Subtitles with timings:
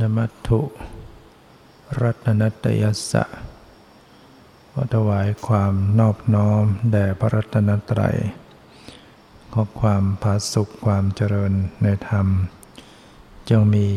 [0.00, 0.60] นมัตุ
[2.00, 3.24] รัตนัตยสะ
[4.70, 8.16] ขอถวายความนอบน้อม แด่พระรัตนตรัย
[9.52, 11.52] ขอความผาสุขความเจริญ
[11.82, 12.26] ในธรรม
[13.48, 13.88] จงมี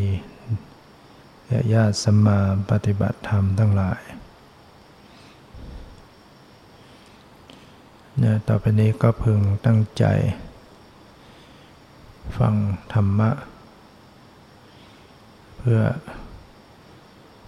[1.73, 2.39] ญาติสมมา
[2.69, 4.01] ปฏิบัติธรรมทั้งหลาย
[8.17, 10.05] เนี่ยต่อไปนี้ก็พึงตั้งใจ
[12.37, 12.53] ฟัง
[12.93, 13.31] ธรรมะ
[15.71, 15.87] พื่อ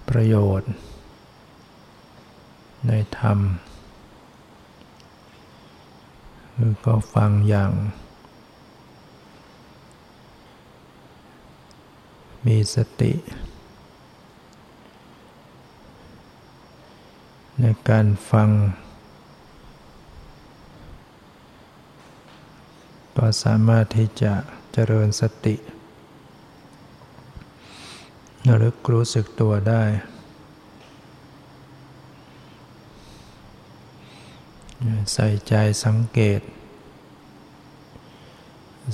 [0.10, 0.72] ประโยชน์
[2.88, 3.40] ในธรรม
[6.56, 7.72] คือก็ฟังอย่าง
[12.46, 13.14] มีสติ
[17.60, 18.50] ในการฟัง
[23.18, 24.34] ก็สามารถที่จะ
[24.74, 25.56] เจริญสติ
[28.52, 29.84] ระลึกรู้สึกตัวได้
[35.14, 35.54] ใส่ใจ
[35.86, 36.42] สังเกต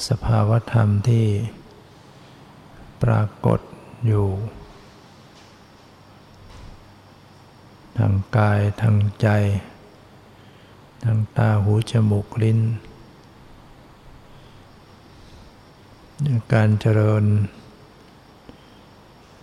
[0.08, 1.26] สภาวธรรมที่
[3.04, 3.60] ปรากฏ
[4.06, 4.28] อยู่
[7.98, 9.28] ทางกายทางใจ
[11.04, 12.60] ทางตาหูจมูกลิ้น
[16.54, 17.26] การเจริญ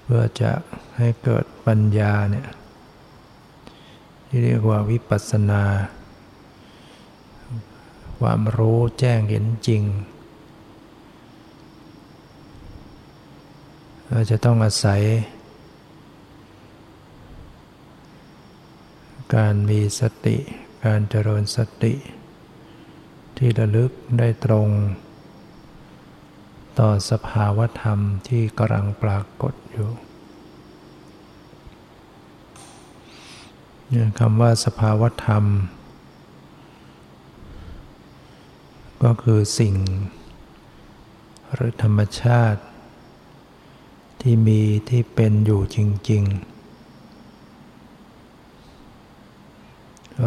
[0.03, 0.53] เพื่อจะ
[0.99, 2.49] ให้เกิดปัญญาเนี่ย
[4.29, 5.63] ที่เรียกว่าวิปัสสนา
[8.21, 9.83] ความรู้แจ้งเห็นจริง
[14.09, 15.03] เราจะต้องอาศัย
[19.35, 20.37] การมีสติ
[20.85, 21.95] การเจริญสติ
[23.37, 24.69] ที่ระลึกได้ตรง
[26.79, 29.89] ต่อสภาวธรรมที่กำลังปรากฏอยู่
[34.19, 35.45] คำว่าสภาวธรรม
[39.03, 39.75] ก็คือสิ่ง
[41.53, 42.63] หรือธรรมชาติ
[44.21, 45.79] ที่มีที่เป็นอยู่จ
[46.11, 46.53] ริง ๆ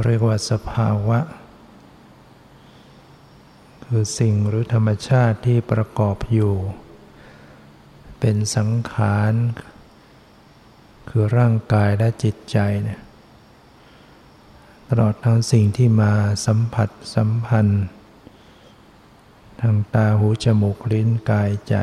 [0.06, 1.20] เรียกว่าสภาวะ
[3.90, 6.56] คือสิ่งหรือธรรมชาติที่ประกอบอยู่
[8.20, 9.34] เป็นสังขาร
[11.10, 13.00] คือร่างกายและจิตใจเนี่ย
[14.90, 16.14] ตลอดทั้งสิ่งที่มา
[16.46, 17.86] สัมผัสสัมพันธ์
[19.62, 21.76] ทางตาหูจมูกลิ้นกายใจ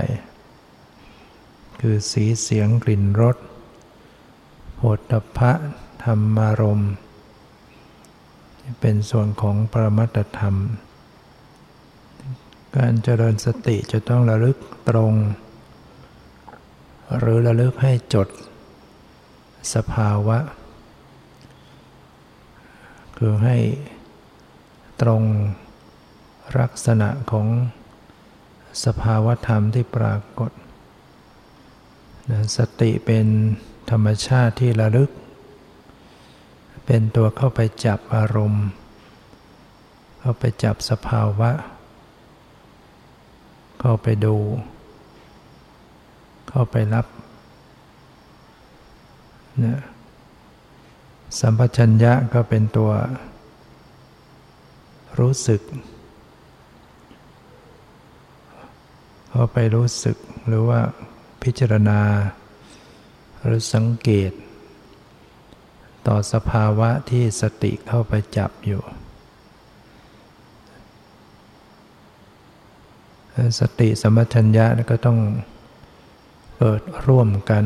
[1.81, 3.37] คือสีเสียงกลิ่นรส
[4.77, 5.53] โผฏฐพะ
[6.05, 6.83] ธรรมารม
[8.81, 10.57] เป็นส่วนของปรมัตธรรม
[12.79, 14.57] การเจริญสติจะต้องระลึก
[14.89, 15.13] ตรง
[17.19, 18.29] หรือระลึกให้จด
[19.75, 20.39] สภาวะ
[23.17, 23.57] คือให้
[25.03, 25.23] ตรง
[26.59, 27.47] ลักษณะของ
[28.85, 30.51] สภาวธรรมที่ปรากฏ
[32.57, 33.27] สติเป็น
[33.91, 35.11] ธรรมชาติที่ระลึก
[36.87, 38.67] เป็นตัวเข้าไปจับอารมณ์
[40.21, 41.51] เข้าไปจับสภาวะ
[43.85, 44.37] เข้าไปดู
[46.49, 47.07] เข้าไปรับ
[49.65, 49.81] นะ
[51.39, 52.91] สัมปชัญญะก็เป็นตัว
[55.19, 55.61] รู้สึก
[59.31, 60.17] เข้าไปรู้สึก
[60.47, 60.81] หรือว่า
[61.43, 62.01] พิจารณา
[63.45, 64.33] หรือสังเกต
[66.07, 68.83] ต่อสภาวะที่สติเข้าไปจับอยู่
[73.59, 75.19] สติสมัชัญญะก็ต้อง
[76.57, 77.65] เกิดร่วมกัน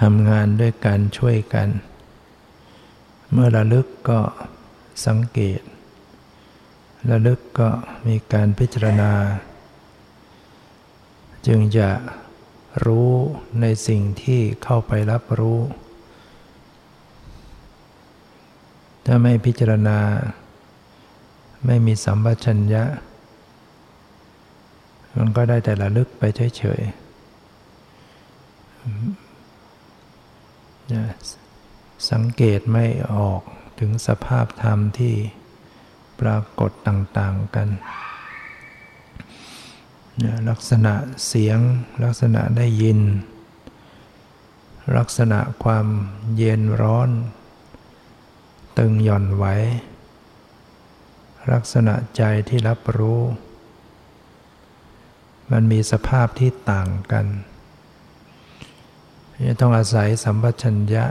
[0.00, 1.68] ทำงานด้วยกันช่วยกัน
[3.32, 4.20] เมื่อระลึกก็
[5.06, 5.60] สังเกต
[7.10, 7.68] ระลึกก็
[8.06, 9.12] มีการพิจารณา
[11.46, 11.88] จึงจะ
[12.86, 13.10] รู้
[13.60, 15.60] ในสิ่งที่เข้าไปรับรู้
[19.04, 19.98] ถ้าไม่พิจารณา
[21.66, 22.84] ไม่มีสัมปชัญญะ
[25.18, 26.94] มันก็ได้แต่ระลึกไปเฉยๆ
[32.10, 33.42] สังเกตไม่ออก
[33.78, 35.14] ถึงสภาพธรรมที่
[36.20, 37.68] ปรากฏต่างๆกัน
[40.48, 40.94] ลักษณะ
[41.26, 41.58] เสียง
[42.04, 43.00] ลักษณะได้ยิน
[44.96, 45.86] ลักษณะความ
[46.36, 47.10] เย็นร้อน
[48.78, 49.44] ตึงหย่อนไหว
[51.52, 53.20] ลักษณะใจที่รับรู้
[55.52, 57.26] มันมีสภาพที่ต่างกัน
[59.46, 61.04] จะต้องอาศัยสัมปชัญญะ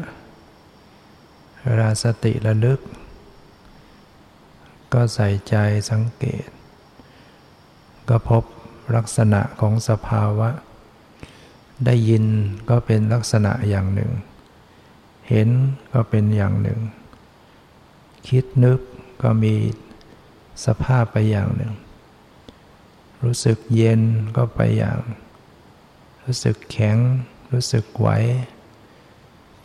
[1.63, 2.79] เวลาสติระลึก
[4.93, 5.55] ก็ใส่ใจ
[5.91, 6.47] สังเกต
[8.09, 8.43] ก็พบ
[8.95, 10.49] ลักษณะของสภาวะ
[11.85, 12.25] ได้ยิน
[12.69, 14.11] ก็เป็นลักษณะอย่างหนึ่ง
[15.29, 15.49] เห็น
[15.93, 16.79] ก็เป็นอย่างหนึ่ง
[18.27, 18.79] คิดนึก
[19.23, 19.55] ก็มี
[20.65, 21.73] สภาพไปอย่างหนึ่ง
[23.23, 24.01] รู้สึกเย็น
[24.37, 24.99] ก็ไปอย่าง
[26.23, 26.97] รู้สึกแข็ง
[27.51, 28.09] รู้สึกไหว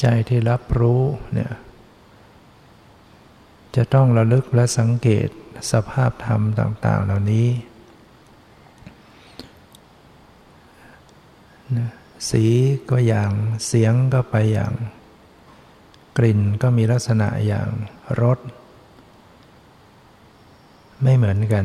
[0.01, 1.03] ใจที่รับรู้
[1.33, 1.53] เนี่ย
[3.77, 5.29] จะต้องระลึกและสังเกต
[5.73, 7.49] สภาพธรรมต่างๆ เหล่านี้
[12.31, 12.45] สี
[12.91, 13.33] ก็อย่าง
[13.67, 14.73] เสียงก็ไปอย่าง
[16.19, 17.69] กลิ่นก็มีลักษณะอย่าง
[18.23, 18.39] รส
[21.03, 21.65] ไม่เหมือนกัน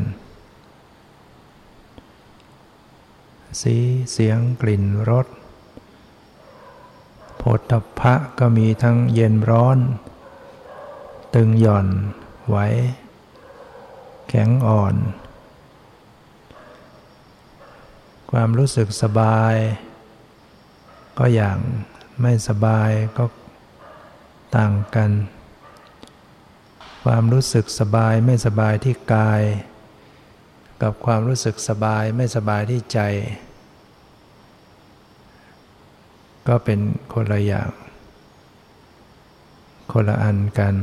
[3.62, 3.76] สี
[4.12, 5.28] เสียงกลิ่นรส
[7.38, 9.78] โผฏฐัพพะก็มีทั้งเย็นร้อน
[11.36, 11.88] ตึงหย่อน
[12.48, 12.58] ไหว
[14.30, 14.96] แข็งอ่อน
[18.32, 19.56] ความรู้สึกสบาย
[21.18, 21.58] ก็อย่าง
[22.22, 23.26] ไม่สบายก็
[24.56, 25.12] ต่างกัน
[27.04, 29.42] ความรู้สึกสบายไม่สบายที่กาย
[30.84, 33.00] กับความรู้สึกสบายไม่สบายที่ใจ
[36.48, 36.80] ก็เป็น
[37.14, 37.72] คนละอย่าง
[39.92, 40.76] คนละอันกัน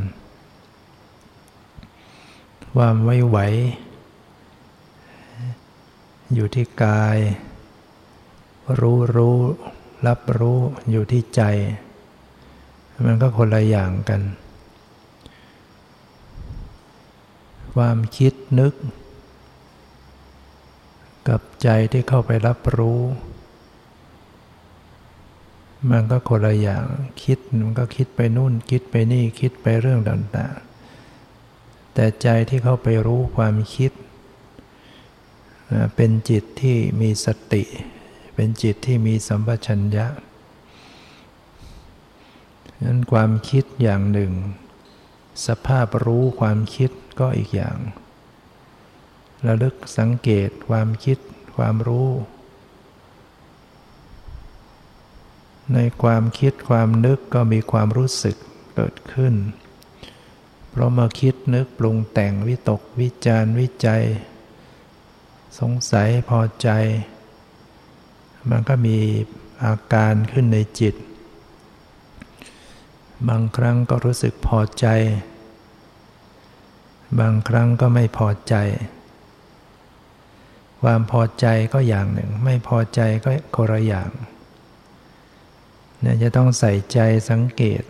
[2.74, 3.38] ความไว้ไหว
[6.34, 7.18] อยู่ที่กาย
[8.80, 9.38] รู้รู้
[10.06, 10.58] รับรู้
[10.90, 11.42] อยู่ที่ใจ
[13.06, 14.22] มันก็คนละอย่างกัน
[17.74, 18.74] ความคิดนึก
[21.30, 23.00] กับใจที่เข้าไปรับรู้
[25.90, 26.84] มันก็คนละอย่าง
[27.24, 33.92] คิดมันก็คิดไปนู่น คิดไปนี่คิดไปเรื่องต่างๆ แต่ใจที่เข้าไปรู้ความคิด
[35.96, 37.64] เป็นจิตที่มีสติ
[38.34, 40.06] เป็นจิตที่มีสัมปชัญญะ
[42.84, 44.32] นั้นความคิดอย่างหนึ่ง
[45.46, 46.90] สภาพรู้ความคิด
[47.20, 47.76] ก็อีกอย่าง
[49.46, 51.18] ระลึกสังเกตความคิด
[51.56, 52.10] ความรู้
[55.74, 58.36] ในความคิดความนึกก็มีความรู้สึก
[58.74, 59.34] เกิดขึ้น
[60.70, 64.04] เพราะมาคิดนึกปรุงแต่งวิตกวิจารวิจัย
[65.58, 66.68] สงสัยพอใจ
[68.50, 68.98] มันก็มี
[69.64, 70.94] อาการขึ้นในจิต
[73.28, 74.86] บางครั้งก็รู้สึกพอใจ
[77.20, 78.54] บางครั้งก็ไม่พอใจ
[80.82, 84.10] ความพอใจก็อย่างหนึ่ง ไม่พอใจก็คนละอย่าง
[86.00, 86.98] เนี่ยจะต้องใส่ใจ
[87.30, 87.82] สังเกต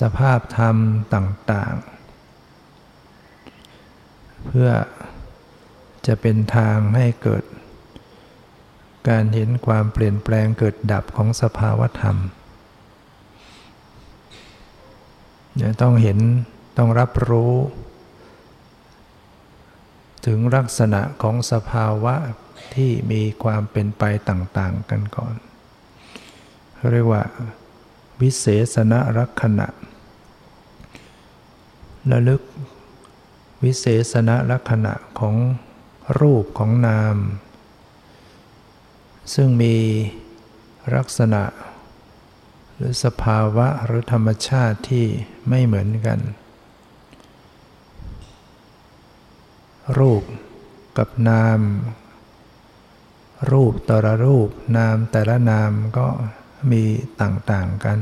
[0.00, 0.76] สภาพธรรม
[1.14, 4.70] ต่างๆ เพื่อ
[6.06, 7.44] จะเป็นทางให้เกิด
[9.08, 12.16] การเห็นความเปลี่ยนแปลงเกิดดับของสภาวธรรม
[15.60, 16.18] จะต้องเห็น
[16.76, 17.52] ต้องรับรู้
[20.28, 22.14] ถึงลักษณะของสภาวะ
[22.74, 25.34] ที่มีความเป็นไปต่าง ๆ กันก่อน
[26.92, 27.22] เรียกว่า
[28.20, 28.44] วิเศ
[28.74, 29.66] ษณลักษณะ
[32.10, 32.42] ระลึก
[33.64, 35.36] วิเศษณลักษณะของ
[36.20, 37.16] รูปของนาม
[39.34, 39.76] ซึ่งมี
[40.96, 41.42] ลักษณะ
[42.74, 45.06] หรือสภาวะหรือธรรมชาติที่
[45.48, 46.20] ไม่เหมือนกัน
[49.98, 50.22] รูป
[50.98, 51.60] กับนาม
[53.52, 56.06] รูปแต่ละรูป นามแต่ละนามก็
[56.70, 56.82] มี
[57.20, 57.98] ต่างๆกัน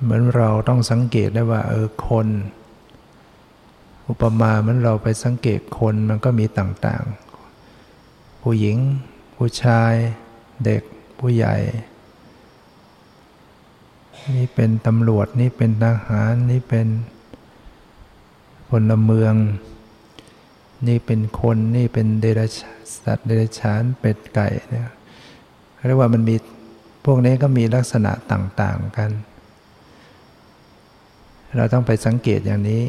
[0.00, 2.28] เหมือนเราต้องสังเกตได้ว่า เออคน
[4.08, 8.76] อุปมาเหมือนเราไปสังเกตคนมันก็มีต่างๆ ผู้หญิง
[9.36, 9.92] ผู้ชาย
[10.64, 10.82] เด็ก
[11.18, 11.56] ผู้ใหญ่
[14.36, 16.86] นี่เป็นตำรวจ นี่เป็นทหาร นี่เป็น
[18.70, 19.34] พลเมือง
[20.88, 22.56] นี่เป็นคนนี่เป็นเดรัจ
[23.04, 24.88] สัตว์เดรัจฉานเป็ดไก่เนี่ย
[25.86, 26.36] เรียกว่ามันมี
[27.04, 29.10] พวกนี้ก็มีลักษณะต่าง ๆกัน
[31.56, 32.84] เราต้องไปสังเกตอย่างนี้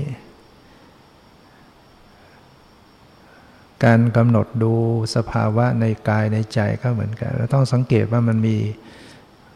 [3.83, 4.73] การกำหนดดู
[5.15, 8.57] สภาวะในกายในใจก็เหมือนกัน เราต้องสังเกตว่ามันมี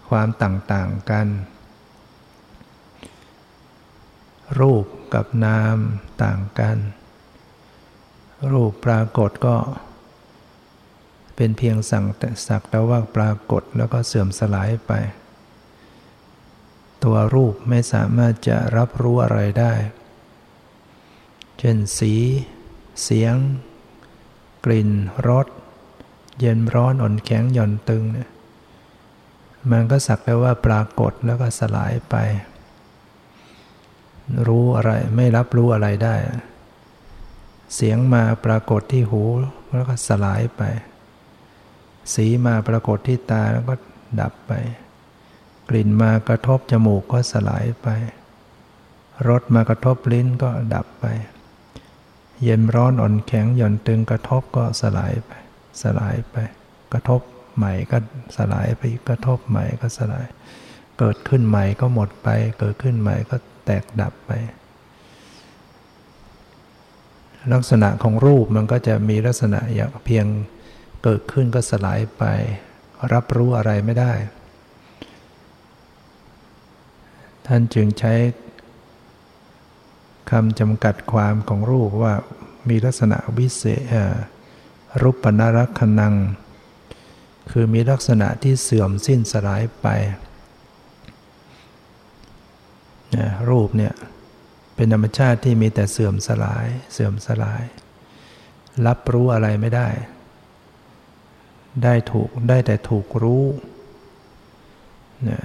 [0.09, 1.27] ความต่าง ๆ กัน
[4.59, 5.77] รูป กับนาม
[6.23, 6.77] ต่างกัน
[8.51, 9.55] รูปปรากฏก็
[11.35, 12.05] เป็นเพียงสั่ง
[12.47, 14.91] สักแต่ว่าปรากฏแล้วก็เสื่อมสลายไป
[17.03, 19.73] ตัวรูปไม่สามารถจะรับรู้อะไรได้
[21.59, 22.13] เช่นสี
[23.03, 23.35] เสียง
[24.65, 24.89] กลิ่น
[25.29, 25.47] รส
[26.39, 28.29] เย็นร้อนอ่อนแข็งหย่อนตึงเนี่ย
[29.71, 32.15] มันก็สักแต่ว่าปรากฏแล้วก็สลายไป
[34.47, 36.15] รู้อะไรไม่รับรู้อะไรได้
[37.75, 39.23] เสียงมาปรากฏที่หู
[39.73, 40.63] แล้วก็สลายไป
[42.13, 43.75] สีมาปรากฏที่ตาแล้วก็
[44.21, 44.53] ดับไป
[45.69, 47.87] กลิ่นมากระทบจมูกก็สลายไป
[49.29, 51.05] รสมากระทบลิ้นก็ดับไป
[52.43, 55.31] เย็นร้อนอ่อนแข็งหย่อนตึงกระทบก็สลายไป
[55.81, 56.35] สลายไป
[56.93, 57.21] กระทบ
[57.57, 57.97] ใหม่ก็
[58.37, 60.25] สลายไปกระทบใหม่ก็สลาย
[60.99, 62.27] เกิดขึ้นใหม่ก็หมดไป
[62.59, 64.31] เกิดขึ้นใหม่ก็ แตกดับไป
[67.53, 70.25] ลักษณะของรูปมันก็จะมีลักษณะอย่างเพียง
[71.03, 72.23] เกิดขึ้นก็สลายไป
[73.13, 74.13] รับรู้อะไรไม่ได้
[77.45, 78.13] ท่านจึงใช้
[80.31, 82.13] คำจำกัดความของรูปว่า
[82.69, 83.81] มีลักษณะวิเศษ
[85.01, 86.15] รูปปนรักขนัง
[87.51, 89.87] คือมีลักษณะที่เสื่อมสิ้นสลายไป
[93.15, 93.93] นะรูปเนี่ย
[94.75, 97.63] เป็นธรรมชาติที่มีแต่เสื่อมสลาย เสื่อมสลาย
[98.87, 99.89] รับรู้อะไรไม่ได้
[101.83, 103.45] ได้ถูกได้แต่ถูกรู้
[105.29, 105.39] นะ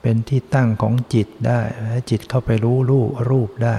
[0.00, 3.78] เป็นที่ตั้งของจิตได้ให้จิตเข้าไปรู้รูปรูปได้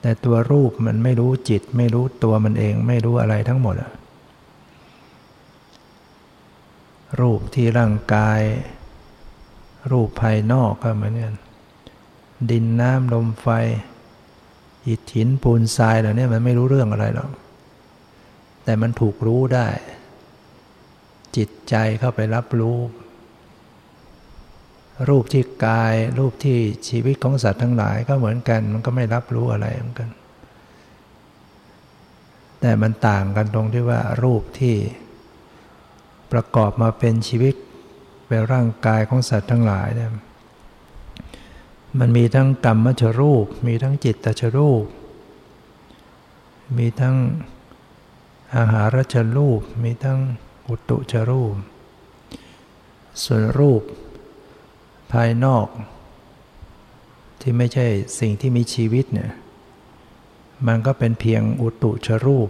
[0.00, 3.92] แต่ตัวรูปมันไม่รู้จิต ไม่รู้ตัวมันเองไม่รู้อะไรทั้งหมดอะ
[7.20, 8.40] รูปที่ร่างกาย
[9.92, 11.34] รูปภายนอกก็เหมือนกัน
[12.50, 13.48] ดินน้ำลมไฟ
[14.86, 17.30] อิฐหินปูนทรายเหล่านี้มันไม่รู้เรื่องอะไรหรอก
[18.64, 19.68] แต่มันถูกรู้ได้
[21.36, 22.78] จิตใจเข้าไปรับรู้
[25.08, 26.58] รูปที่กาย รูปที่
[26.88, 30.10] ชีวิตของสัตว์ทั้งหลายก็เหมือนกัน มันก็ไม่รับรู้อะไรเหมือนกัน
[32.60, 34.76] แต่มันต่างกันตรงที่ว่า รูปที่
[36.32, 37.54] ประกอบมาเป็นชีวิต
[38.28, 40.10] เป็นร่างกายของสัตว์ทั้งหลายเนี่ย
[41.98, 44.84] มันมีทั้งกรรมชรูป มีทั้งจิตตชรูป
[46.78, 47.16] มีทั้ง
[48.56, 50.18] อาหารชรูป มีทั้ง
[50.68, 51.54] อุตุชรูป
[53.24, 53.82] ส่วนรูป
[55.12, 55.66] ภายนอก
[57.40, 57.86] ที่ไม่ใช่
[58.18, 59.30] สิ่งที่มีชีวิตเนี่ย
[60.66, 62.48] มันก็เป็นเพียงอุตุชรูป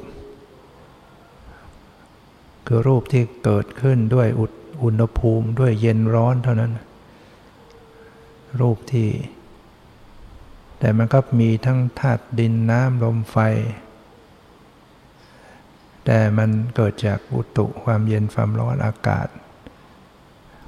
[2.66, 4.28] คือรูปที่เกิดขึ้นด้วย
[4.82, 6.72] อุณหภูมิด้วยเย็นร้อนเท่านั้น
[8.60, 9.08] รูปที่
[10.78, 13.36] แต่มันก็มีทั้งธาตุดินน้ำลมไฟ
[16.04, 19.28] แต่มันเกิดจากอุตุความเย็นความร้อนอากาศ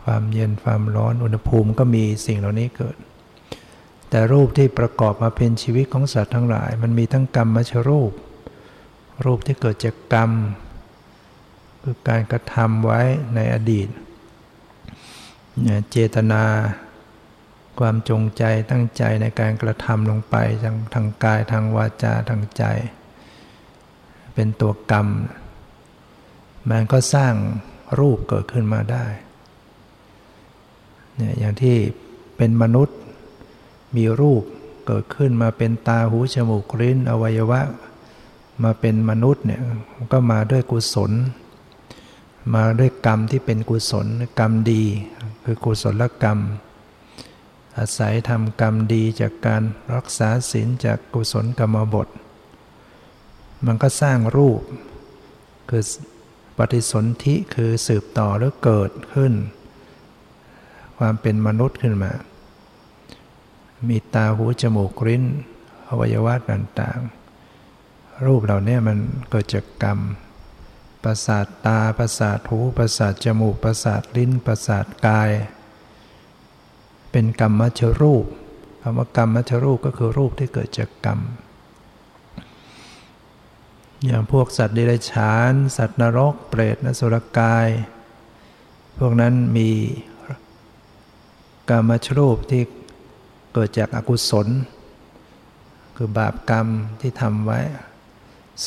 [0.04, 2.96] ความเย็นความร้อนอุณหภูมิก็มีสิ่งเหล่านี้เกิด
[4.10, 8.12] แต่รูปที่ประกอบมาเป็นชีวิตของสัตว์ทั้งหลาย มันมีทั้งกรรมมชรูป
[9.24, 10.30] รูปที่เกิดจากกรรม
[11.82, 13.00] คือการกระทำไว้
[13.34, 13.88] ในอดีต
[15.90, 16.44] เจตนา
[17.80, 22.64] ความจงใจตั้งใจในการกระทำลงไปทางทางกายทางวาจาทางใจ
[24.34, 25.08] เป็นตัวกรรม
[26.70, 27.34] มันก็สร้าง
[27.98, 29.06] รูปเกิดขึ้นมาได้
[31.16, 31.76] เนี่ยอย่างที่
[32.36, 32.96] เป็นมนุษย์
[33.96, 34.42] มีรูป
[34.86, 37.60] เกิดขึ้นมาเป็นตาหูจมูกลิ้นอวัยวะ
[38.62, 39.60] มาเป็นมนุษย์เนี่ย
[40.12, 41.12] ก็มาด้วยกุศล
[42.54, 44.06] มาด้วยกรรมที่เป็นกุศล
[44.38, 44.82] กรรมดี
[45.44, 46.38] คือกุศลกรรม
[47.78, 49.62] อาศัยทำกรรมดีจากการ
[49.94, 52.08] รักษาศีลจากกุศลกรรมบท
[53.66, 54.60] มันก็สร้างรูป
[55.70, 55.84] คือ
[56.58, 59.32] ปฏิสนธิคือสืบต่อหรือเกิดขึ้น
[60.98, 62.12] ความเป็นมนุษย์ขึ้นมา
[63.88, 65.24] มีตาหูจมูกลิ้น
[65.88, 68.98] อวัยวะต่างๆ รูปเหล่านี้มัน
[69.30, 69.98] เกิดจากกรรม
[71.04, 75.30] ประสาทตา ประสาทหู ประสาทจมูก ประสาทลิ้น ประสาทกาย
[77.18, 78.26] เป็นกรรมมัชรูป
[78.82, 81.20] คำว่ากรรมมัชรูปก็คือรูปที่เกิดจากกรรม
[84.06, 87.68] อย่างพวกสัตว์เดรัจฉาน สัตว์นรก เปรตนสุรกาย
[88.98, 89.70] พวกนั้นมี
[91.70, 92.62] กรรมมัชรูปที่
[93.52, 94.48] เกิดจากอากุศล
[95.96, 96.66] คือบาปกรรม
[97.00, 97.60] ที่ทำไว้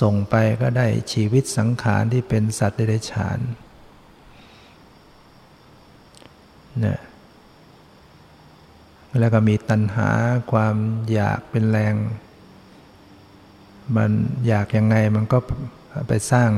[0.01, 3.39] ส่งไปก็ได้ชีวิตสังขารที่เป็นสัตว์เดรัจฉาน
[6.85, 6.99] นะ
[9.19, 10.09] แล้วก็มีตัณหา
[10.51, 10.75] ความ
[11.11, 11.95] อยากเป็นแรง
[13.95, 14.11] มัน
[14.47, 15.37] อยากยังไงมันก็
[16.07, 16.51] ไปสร้าง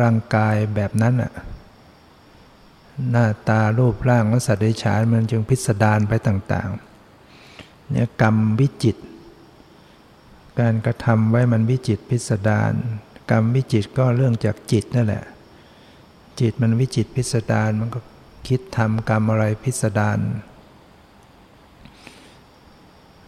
[0.00, 1.32] ร่างกายแบบนั้นอะ
[3.10, 8.96] หน้าตารูปร่างและสัตว์ดิฉานมันจึงพิสดารไปต่างๆเนี่ยกรรมวิจิต
[10.60, 12.72] การกระทำไว้มันวิจิตพิสดาร
[13.30, 15.24] กรรมวิจิตก็เรื่องจากจิตนั่นแหละ
[16.40, 18.00] จิตมันวิจิตพิสดารมันก็
[18.48, 20.18] คิดทำกรรมอะไรพิสดาร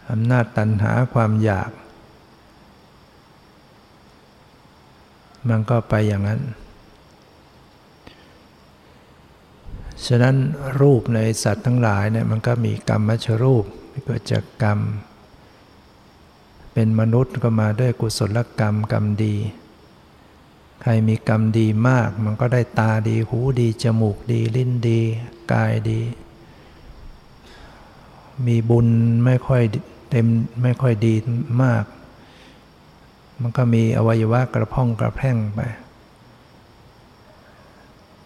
[0.09, 1.71] อำนาจตันหาความอยาก
[5.49, 6.41] มันก็ไปอย่างนั้น
[10.05, 10.35] ฉะนั้น
[10.81, 13.65] รูปในสัตว์ทั้งหลายเนี่ยมันก็มีกรรมมชรูป
[14.05, 14.79] เกิดจากกรรม
[16.73, 19.35] เป็นมนุษย์ก็มาด้วยกุศลกรรมกรรมดี
[20.81, 25.01] ใครมีกรรมดีมาก มันก็ได้ตาดีหูดีจมูกดีลิ้นดี
[25.53, 26.01] กายดี
[28.45, 28.87] มีบุญ
[29.25, 29.61] ไม่ค่อย
[30.17, 30.29] เต็ม
[30.63, 31.15] ไม่ค่อยดี
[31.63, 31.85] มาก
[33.41, 35.59] มันก็มีอวัยวะกระพ่องกระแพร่งไป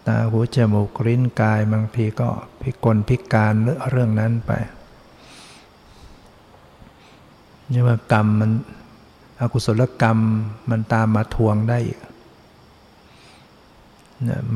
[0.06, 2.28] ตาหูจมูกลิ้นกายบางทีก็
[2.60, 3.54] พิกลพิการ
[3.90, 4.52] เรื่องนั้นไป
[7.72, 8.50] นี่ว่ากรรมมัน
[9.40, 10.18] อกุศลกรรม
[10.70, 11.98] มันตามมาทวงได้อีก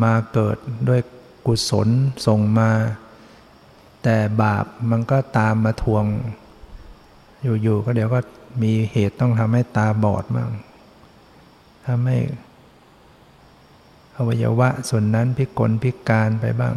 [0.03, 0.57] มาเกิด
[0.89, 1.01] ด้วย
[1.47, 1.89] กุศล
[2.27, 2.71] ส่งมา
[4.03, 6.05] แต่บาปมันก็ตามมาทวง
[7.63, 8.21] อยู่ๆก็เดี๋ยวก็
[8.63, 10.51] มีเหตุต้องทำให้ตาบอดบ้าง
[11.87, 12.19] ทำให้
[14.17, 16.75] อวัยวะส่วนนั้นพิกลพิการไปบ้าง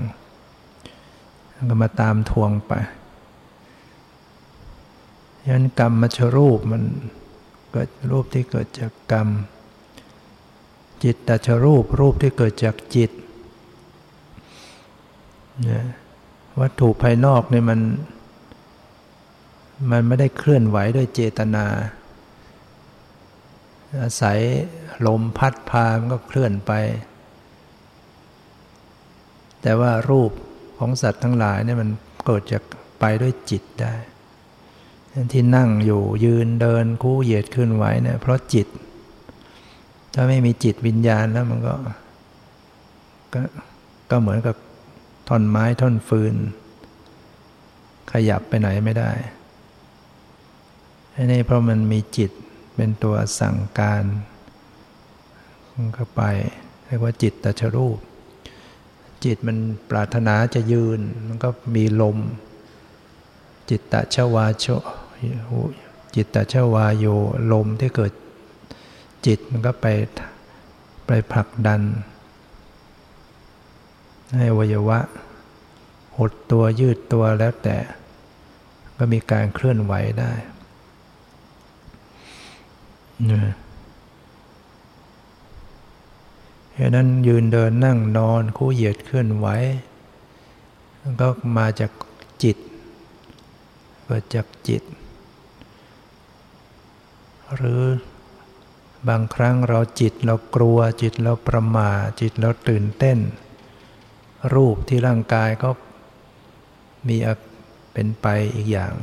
[1.70, 2.74] ก็มาตามทวงไป
[5.48, 6.84] ยันกรรมมัชรูปมัน
[7.72, 9.28] เกิดรูปที่เกิดจากกรรม
[11.04, 13.12] จิตตชรูปรูปที่เกิดจากจิต
[16.60, 17.80] วัตถุภายนอกเนี่ยมัน
[19.92, 21.66] มันไม่ได้เคลื่อนไหวด้วยเจตนา
[24.02, 24.40] อาศัย
[25.08, 26.72] ลมพัดพามันก็เคลื่อนไป
[29.62, 30.32] แต่ว่ารูป
[30.78, 31.90] ของสัตว์ทั้งหลายเนี่ยมัน
[32.26, 32.64] เกิดจาก
[33.00, 33.94] ไปด้วยจิตได้
[35.34, 38.68] ที่นั่งอยู่ยืนเดินคู่เหยียดขึ้นไหวเนี่ยเพราะจิต
[40.14, 41.76] ถ้าไม่มีจิตวิญญาณแล้วมันก็
[43.34, 43.42] ก็
[44.12, 44.56] ก็เหมือนกับ
[45.28, 46.36] ท่อนไม้ท่อนฟืน
[48.12, 49.12] ขยับไปไหนไม่ได้
[51.26, 52.32] นี่เพราะมันมีจิต
[52.76, 54.04] เป็นตัวสั่งการ
[55.94, 56.22] เข้าไป
[56.86, 57.98] เรียกว่าจิตตชรูป
[59.26, 59.58] จิตมัน
[59.90, 62.18] ปรารถนาจะยืน มันก็มีลม
[63.70, 64.66] จิตตชวาโช
[66.16, 67.06] จิตตชวาโย
[67.52, 68.14] ลมที่เกิด
[69.26, 69.88] จิตมันก็ไป
[71.08, 71.82] ไปผลักดัน
[74.36, 75.00] ให้วัยวะ
[76.18, 77.78] หดตัวยืดตัวแล้วแต่
[78.98, 80.34] ก็มีการเคลื่อนไหวได้
[86.74, 89.48] เหตุนั้นยืนเดินนั่งนอนคู่เหยียดเคลื่อนไหว
[91.22, 91.28] ก็
[91.58, 91.92] มาจาก
[92.44, 92.58] จิต
[94.04, 94.84] เกิดจากจิต
[97.56, 97.84] หรือ
[99.08, 101.90] บางครั้งเราจิตเรากลัวจิตเราประมา
[102.22, 103.18] จิตเราตื่นเต้น
[104.54, 105.70] รูปที่ร่างกายก็
[107.08, 107.18] มี
[107.94, 108.26] เป็นไป
[108.56, 108.94] อีกอย่าง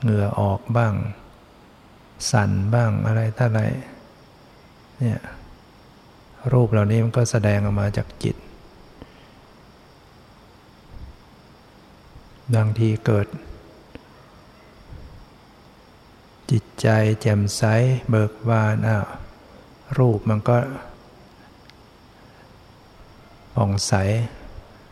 [0.00, 0.94] เหงื่อออกบ้าง
[2.30, 3.60] สั่นบ้างอะไรท่าไร
[4.98, 5.20] เนี่ย
[6.52, 8.36] รูปเหล่านี้มันก็แสดงออกมาจากจิต
[12.54, 13.26] บางทีเกิด
[16.50, 16.88] จิตใจ
[17.20, 17.62] แจ่มใส
[18.10, 19.06] เบิกบานอ้าว
[19.98, 20.58] รูปมันก็
[23.54, 23.92] ผ่องใส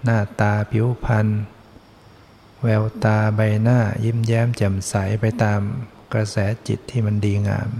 [0.05, 1.27] หน้าตาผิวพรรณ
[2.63, 5.61] แววตาใบหน้ายิ้มแย้มแจ่มใสไปตาม
[6.13, 6.37] กระแส
[6.69, 7.71] จิตที่มันดีงาม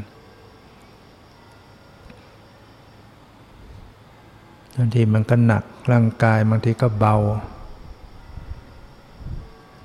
[4.77, 7.17] บางทีมันก็หนักร่างกายบางทีก็เบา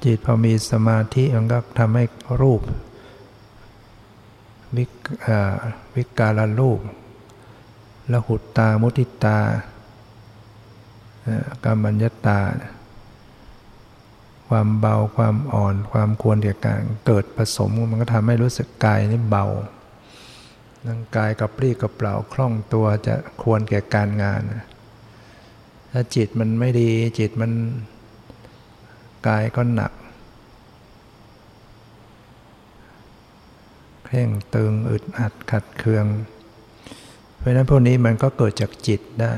[0.03, 2.03] จิตพอมีสมาธิมันก็ทำให้
[2.41, 2.61] รูป
[4.75, 4.85] วิ
[5.95, 6.79] วิการรูป
[8.11, 9.37] ละหุตตามุติตา
[11.63, 12.39] กรรมัญญตา
[14.49, 19.45] ความเบาความอ่อน ความควรแก่การเกิดผสมมันก็ทำให้รู้สึกกายนี่เบา
[20.87, 24.41] ร่างกายกับปรี้กับเปล่าคล่องตัวจะควรแก่การงาน
[25.91, 27.51] ถ้าจิตมันไม่ดีจิตมัน
[29.27, 29.91] กายก็หนัก
[34.05, 36.05] เคร่งตึงอึดอัดขัดเคือง
[37.37, 39.33] เพราะนั้นพวกนี้มันก็เกิดจากจิตได้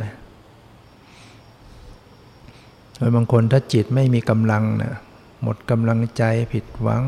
[2.98, 4.96] โดยบางคนถ้าจิตไม่มีกำลังนะ
[5.44, 7.04] หมดกำลังใจผิดหวัง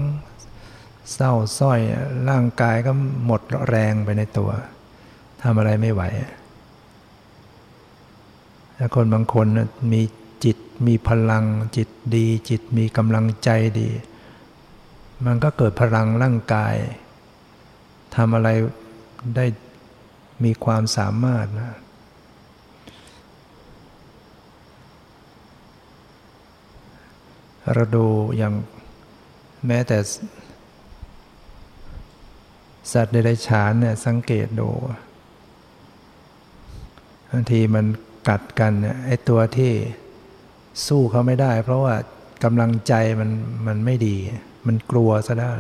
[1.14, 1.80] เศร้าส้อย
[2.30, 2.92] ร่างกายก็
[3.26, 4.52] หมดแรงไปในตัว
[5.42, 6.02] ทำอะไรไม่ไหว
[8.78, 9.48] ถ้าคนบางคน
[9.94, 10.02] มี
[10.46, 11.46] จิตมีพลัง
[11.78, 13.90] จิตดี จิตมีกำลังใจดี
[15.26, 16.76] มันก็เกิดพลังร่างกาย
[18.16, 18.50] ทำอะไร
[19.36, 19.46] ได้
[20.44, 21.74] มีความสามารถนะ
[27.74, 28.06] เราดู
[28.38, 28.54] อย่าง
[29.68, 29.98] แม้แต่
[32.92, 34.70] สัตว์เดรัจฉานเนี่ยสังเกตดู
[37.32, 37.86] บางทีมัน
[38.30, 39.72] กัดกันเนี่ยไอตัวที่
[40.88, 41.96] สู้เขาไม่ได้ เพราะว่า
[42.44, 43.30] กำลังใจมัน
[43.68, 44.16] มันไม่ดี
[44.68, 45.52] มันกลัวซะแล้ว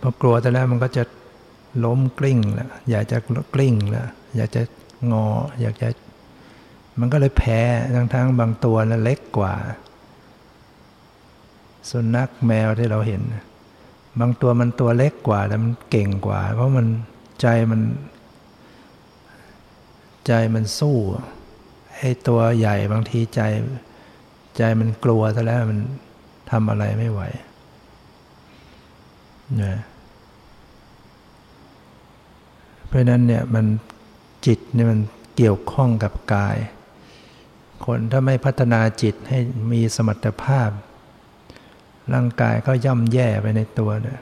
[0.00, 1.04] พอกลัวซะแล้วมันก็จะ
[1.84, 3.18] ล้มกลิ้งแล้วอยากจะ
[3.54, 4.62] กลิ้งแล้วอยากจะ
[5.12, 5.26] งอ
[5.60, 5.88] อยากจะ
[6.98, 7.60] มันก็เลยแพ้
[7.94, 9.54] ทั้งทั้งบางตัวนะเล็กกว่า
[11.90, 13.22] สุนัขแมวที่เราเห็น
[14.20, 16.86] บางตัวมันตัวเล็กกว่าแต่มันเก่งกว่า เพราะมัน
[17.40, 17.80] ใจมัน
[20.26, 20.96] ใจมันสู้
[21.96, 23.40] ไอ้ตัวใหญ่บางทีใจ
[24.56, 25.80] ใจมันกลัวซะแล้วมัน
[26.50, 27.20] ทำอะไรไม่ไหว
[29.56, 29.78] เนี่ย
[32.86, 33.66] เพราะนั้นเนี่ยมัน
[34.46, 35.00] จิตเนี่ยมัน
[35.36, 36.56] เกี่ยวข้องกับกาย
[37.86, 39.38] คนถ้าไม่พัฒนาจิตให้
[39.72, 40.70] มีสมรรถภาพ
[42.12, 44.20] ร่างกายก็ย่ำแย่ไปในตัวเนี่ย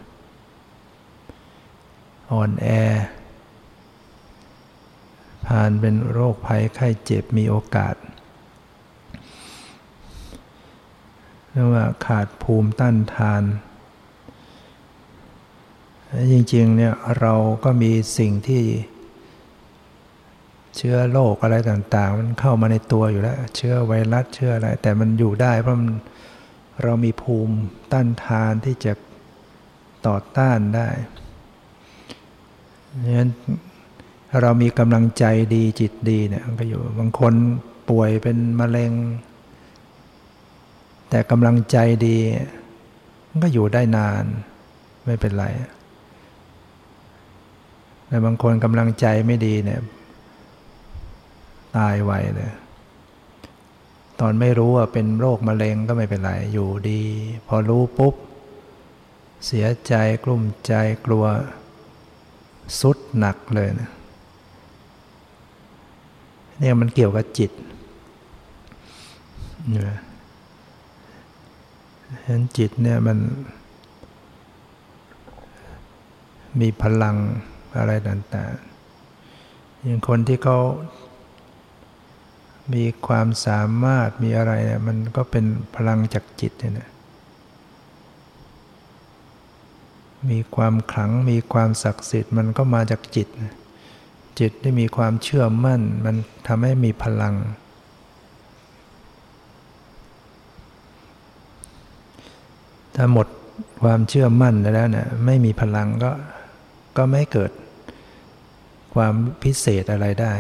[2.33, 2.69] อ่อนแอ
[5.47, 7.95] ผ่านเป็นโรคภัยไข้เจ็บมีโอกาส
[11.51, 13.43] เรียกว่าขาดภูมิต้านทาน
[16.33, 18.65] จริงๆเนี่ยเราก็มีสิ่งที่
[20.77, 25.91] เชื้อโรคอะไรต่างๆ มันเข้ามาในตัวอยู่แล้ว เชื้อไวรัสเชื้ออะไร แต่มันอยู่ได้เพราะมัน
[26.83, 27.57] เรามีภูมิ
[27.93, 28.93] ต้านทานที่จะ
[30.07, 30.89] ต่อต้านได้
[33.03, 33.31] ดังนั้น
[34.41, 37.35] เรามีกำลังใจดีจิตดีเนี่ยก็อยู่บางคน
[37.89, 38.93] ป่วยเป็นมะเร็ง
[41.11, 42.19] แต่กำลังใจดี
[43.43, 44.25] ก็อยู่ได้นาน
[45.05, 45.47] ไม่เป็นไร
[48.07, 49.81] แต่บางคนกำลังใจไม่ดีเนี่ย
[51.77, 52.53] ตายไวเลย
[54.21, 57.03] ตอนไม่รู้ว่าเป็นโรคมะเร็งก็ไม่เป็นไร อยู่ดี
[57.47, 58.15] พอรู้ปุ๊บ
[59.47, 60.73] เสียใจกลุ้มใจ
[61.07, 61.25] กลัว
[62.81, 63.91] สุดหนักเลยนะ
[66.59, 67.51] เนี่ยมันเกี่ยวกับจิต
[69.69, 69.97] เนี่ย
[72.25, 73.19] เห็นจิตเนี่ยมัน
[76.61, 77.17] มีพลัง
[77.79, 80.59] อะไรต่างๆอย่างคนที่เขา
[82.75, 85.45] มีความสามารถมีอะไรเนี่ยมันก็เป็น
[85.77, 86.89] พลังจากจิตเนี่ยนะ
[90.31, 93.29] มีความขลังมีความศักดิ์สิทธิ์มันก็มาจากจิต
[94.41, 97.35] จิตได้มีความเชื่อมั่น มันทำให้มีพลัง
[102.97, 103.29] ถ้าหมด
[103.83, 106.11] ความเชื่อมั่นแล้วเนี่ยไม่มีพลังก็
[106.97, 107.51] ก็ไม่เกิด
[108.95, 110.33] ความพิเศษอะไรได้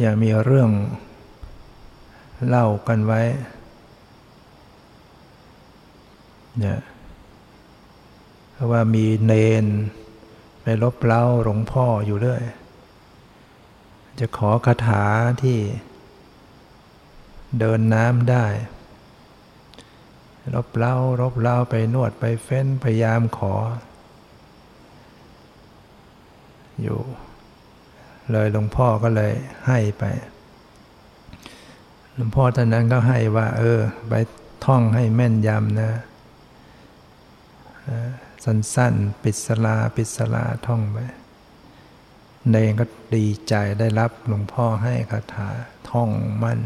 [0.00, 0.70] อย่างมีเรื่อง
[2.46, 3.22] เล่ากันไว้
[6.58, 6.80] เนี่ย
[8.70, 9.32] ว่ามีเน
[9.64, 9.66] น
[10.62, 12.42] ไปลบเล้าหลวงพ่ออยู่เรื่อย
[14.18, 15.04] จะขอคาถา
[15.42, 15.58] ที่
[17.58, 18.46] เดินน้ำได้
[20.54, 23.54] รบเล้ารบเล้าไปนวดไปเฟ้นพยายามขอ
[26.82, 27.00] อยู่
[28.32, 29.32] เลยหลวงพ่อก็เลย
[29.66, 30.04] ให้ไป
[32.14, 34.14] หลวงพ่อท่านนั้นก็ให้ว่า เออ ไป
[34.66, 35.90] ท่องให้แม่นยำนะ
[38.44, 40.98] สั้นๆ ปิศลา ปิศลาท่องไป
[42.50, 45.48] เนงก็ดีใจได้รับหลวงพ่อให้คาถา
[45.90, 46.10] ท่อง
[46.42, 46.60] มั่น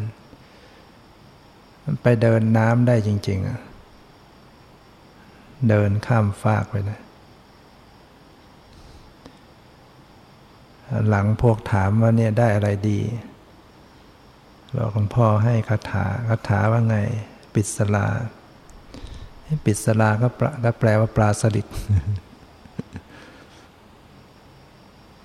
[2.03, 3.38] ไปเดินน้ำได้จริง
[4.94, 7.01] ๆ เดินข้ามฟากไปนะ
[11.09, 13.01] หลังพวกถามว่าเนี่ยได้อะไรดี
[14.77, 16.97] บอกหลวงพ่อให้คาถาคาถาว่าไง
[17.55, 18.07] ปิศลา
[19.65, 20.29] ปิศลาก็
[20.65, 21.67] ก็แปลว่าปลาสลิด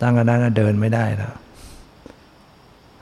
[0.02, 1.34] ตั้งกันนั้นเดินไม่ได้แล้ว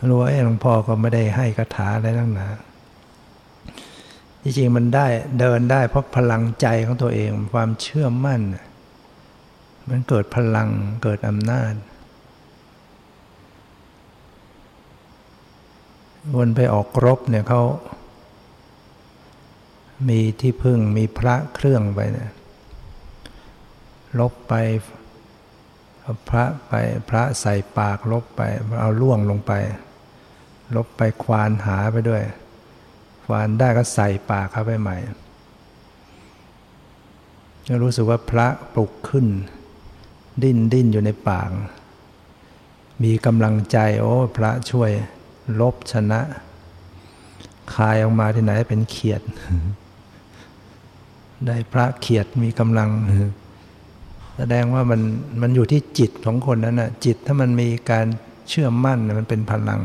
[0.09, 2.55] รู้ว่าหลวงพ่อก็ไม่ได้ให้คาถาอะไรตั้งนาน
[4.41, 5.07] จริงๆมันได้
[5.39, 8.41] เดินได้เพราะพลังใจของตัวเองความเชื่อมั่น
[9.89, 10.69] มันเกิดพลัง
[11.03, 11.73] เกิดอำนาจ
[16.33, 17.61] วนไปออกรบเนี่ยเขา
[20.09, 22.31] มีที่พึ่งมีพระเครื่องไปเนี่ย
[24.19, 24.53] ลบไป
[26.29, 26.73] พระไป
[27.09, 28.41] พระใส่ปากลบไป
[28.81, 29.51] เอาล่วงลงไป
[30.75, 32.23] ลบไปควานหาไปด้วย
[33.25, 34.97] ควานได้ก็ใส่ปากเข้าไปใหม่
[37.67, 39.27] ก็รู้สึกว่าพระปลุกขึ้น
[40.43, 41.49] ดิ้นดิ้นอยู่ในปาก
[43.03, 44.91] มีกำลังใจโอ้พระช่วย
[45.59, 46.21] ลบชนะ
[47.73, 49.21] คายออกมาที่ไหนเป็นเขียด
[51.45, 52.89] ได้พระเขียดมีกำลัง
[54.37, 55.01] แสดงว่ามัน
[55.41, 58.05] มันอยู่ที่จิตของคนนั้นนะจิตถ้ามันมีการ
[58.49, 59.81] เชื่อมั่นมันเป็นพลัง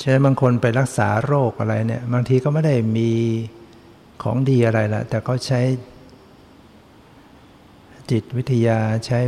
[0.00, 3.10] ใช่บางคนไปรักษาโรคอะไรเนี่ย บางทีก็ไม่ได้มี
[4.22, 5.60] ของดีอะไรละแต่เขาใช้
[8.10, 9.18] จิตวิทยาใช้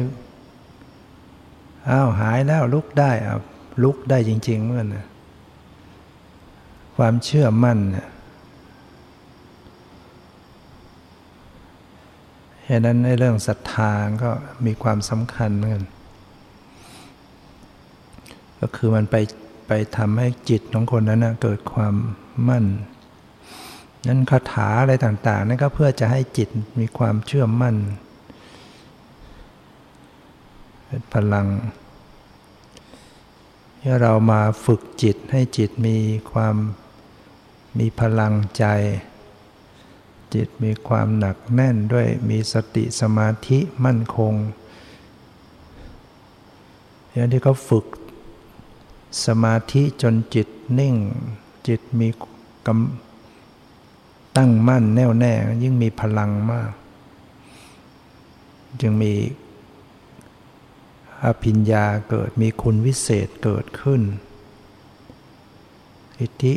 [1.90, 3.38] อ้าวหายแล้วลุกได้อะ
[3.82, 4.86] ลุกได้จริง ๆ เมื่อน
[6.96, 8.08] ความเชื่อมั่นเนี่ย
[12.64, 13.90] เหตุนั้นในเรื่องศรัทธา
[14.24, 14.30] ก็
[14.66, 15.84] มีความสำคัญเหมือนกัน
[18.60, 19.16] ก็คือมันไป
[19.66, 21.94] ไปทำให้จิตของคนนั้นนะเกิดความ
[22.48, 22.64] มั่น
[24.08, 26.48] นั้นคาถาอะไรต่างๆนั่นก็เพื่อจะให้จิต
[26.80, 27.74] มีความเชื่อมั่น
[30.94, 31.48] เป็นพลัง
[33.80, 35.96] ที่เรามาฝึกจิตให้จิตมี
[36.32, 36.56] ความ
[37.78, 38.64] มีพลังใจ
[40.34, 44.34] จิตมีความหนักแน่นด้วยมีสติสมาธิมั่นคง
[47.12, 47.86] อย่างที่เขาฝึก
[49.26, 50.94] สมาธิจนจิตนิ่ง
[51.68, 52.08] จิตมี
[52.66, 56.70] กำตั้งมั่นแน่วแน่ยิ่งมีพลังมาก
[58.80, 59.12] จึงมี
[61.24, 64.02] อภิญญาเกิดมีคุณวิเศษเกิดขึ้น
[66.20, 66.54] อิทธิ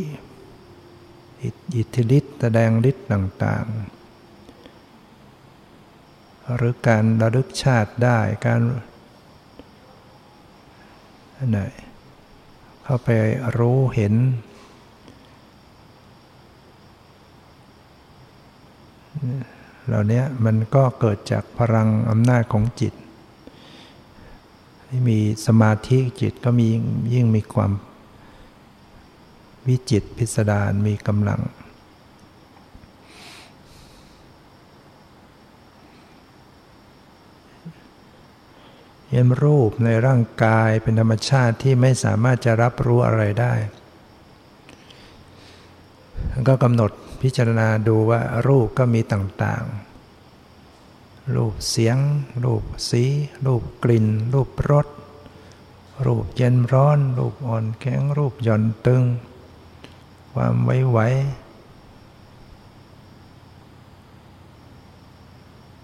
[1.78, 3.98] อิทธิฤทธิ์แสดงฤทธิ์ต่างๆ
[6.56, 8.62] หรือการระลึกชาติได้การ
[11.50, 11.60] ไหน
[12.84, 13.10] เข้าไป
[13.58, 14.14] รู้เห็น
[19.88, 22.94] เหล่านี้มันก็เกิดจากพลังอำนาจของจิต
[24.88, 26.68] ที่มีสมาธิจิตก็มี
[27.14, 27.72] ยิ่งมีความ
[29.68, 31.42] วิจิตพิสดารมีกำลัง
[39.10, 43.54] เห็นรูปในร่างกายเป็นธรรมชาติที่ไม่สามารถจะรับรู้อะไรได้
[46.48, 49.87] ก็กำหนดพิจารณาดูว่ารูปก็มีต่างๆ
[51.36, 51.98] รูปเสียง
[52.44, 53.04] รูปสี
[53.46, 54.88] รูปกลิ่น รูปรส
[56.06, 59.04] รูปเย็นร้อน รูปอ่อนแข็ง รูปหย่อนตึง
[60.34, 61.00] ความไว้ไหว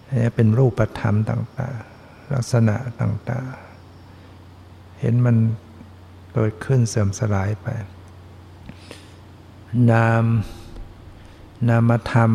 [0.10, 5.38] นี่เป็นรูปธรรมต่างๆ ลักษณะต่างๆ เห็นมัน
[6.34, 7.68] เกิดขึ้นเสื่อมสลายไป
[9.92, 10.24] นาม
[11.70, 12.32] นามธรรม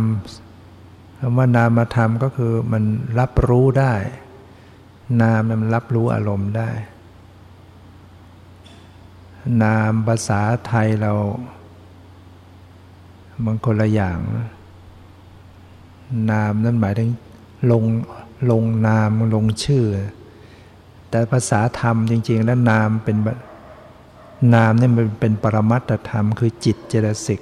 [1.18, 2.84] คำว่านามธรรมก็คือมัน
[3.18, 3.94] รับรู้ได้
[5.22, 6.70] นามมันรับรู้อารมณ์ได้
[9.62, 11.12] นามภาษาไทยเรา
[13.44, 14.18] มันคนละอย่าง
[16.30, 17.10] นามนั่นหมายถึง
[17.70, 17.84] ลง
[18.50, 19.86] ลงนามลงชื่อ
[21.10, 23.16] แต่ภาษาธรรมจริง ๆ แล้วนามเป็น
[24.54, 27.40] นามนี่มันเป็นปรมัตถธรรม คือจิตเจตสิก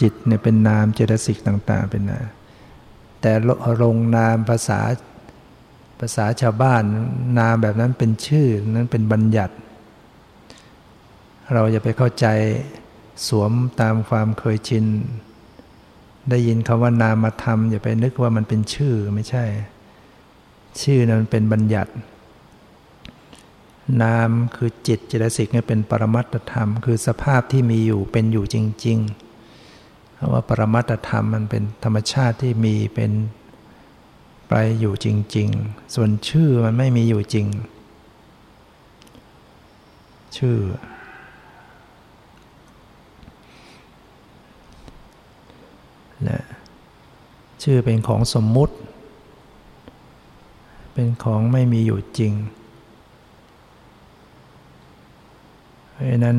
[0.00, 2.26] จิตเนี่ยเป็นนามเจตสิกต่าง ๆ เป็นนาม
[3.20, 3.32] แต่
[3.82, 4.80] ลงนามภาษา
[6.00, 6.82] ภาษาชาวบ้าน
[7.38, 9.54] นามแบบนั้นเป็นชื่อนั้นเป็นบัญญัติ
[11.52, 12.26] เราจะไปเข้าใจ
[13.26, 14.86] สวมตามความเคยชิน
[16.30, 19.44] ได้ยินคำว่านามธรรมอย่าไปนึกว่ามันเป็นชื่อไม่ใช่
[20.82, 21.92] ชื่อนั้นเป็นบัญญัติ
[24.02, 29.31] นามคือจิตเจตสิกเนี่ยเป็นปรมัตธรรม คือสภาพที่มีอยู่เป็นอยู่จริง ๆ
[30.30, 33.12] ว่าปรมัตธรรมมันเป็นธรรมชาติที่มีเป็น
[34.48, 35.06] ไปอยู่จ
[35.36, 37.46] ริง ๆ ส่วนชื่อมันไม่มีอยู่จริง
[40.36, 40.58] ชื่อ
[46.28, 46.42] นะ
[47.62, 48.74] ชื่อเป็นของสมมุติ
[50.92, 52.32] เป็นของไม่มีอยู่จริง
[55.92, 56.38] เพราะนั้น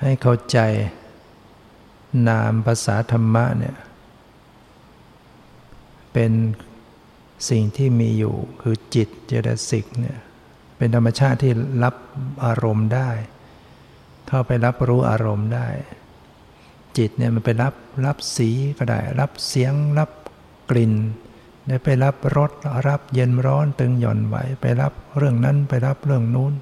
[0.00, 0.58] ให้เข้าใจ
[2.28, 3.76] นามภาษาธรรมะเนี่ย
[6.12, 6.32] เป็น
[7.48, 10.18] สิ่งที่มีอยู่คือจิตเจตสิกเนี่ย
[10.76, 11.52] เป็นธรรมชาติที่
[11.84, 11.94] รับ
[12.44, 13.10] อารมณ์ได้
[14.28, 15.68] เข้าไปรับรู้อารมณ์ได้
[16.98, 17.74] จิตเนี่ยมันไปรับ
[18.06, 20.10] รับสีก็ได้ รับเสียงรับ
[20.70, 20.94] กลิ่น
[21.68, 22.50] ได้ไปรับรส
[22.88, 26.52] รับเย็นร้อนตึงหย่อนไหวไปรับเรื่องนั้นไปรับเรื่องนู้น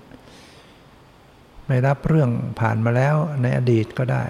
[1.71, 4.25] ไปรับเรื่องผ่านมาแล้วในอดีตก็ได้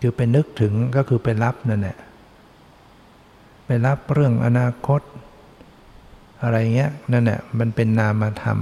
[0.00, 1.98] คือไปนึกถึงก็คือไปรับนั่นแหละ
[3.66, 5.00] ไปรับเรื่องอนาคต
[6.42, 8.58] อะไรเงี้ยนั่นแหละมันเป็นนามธรรม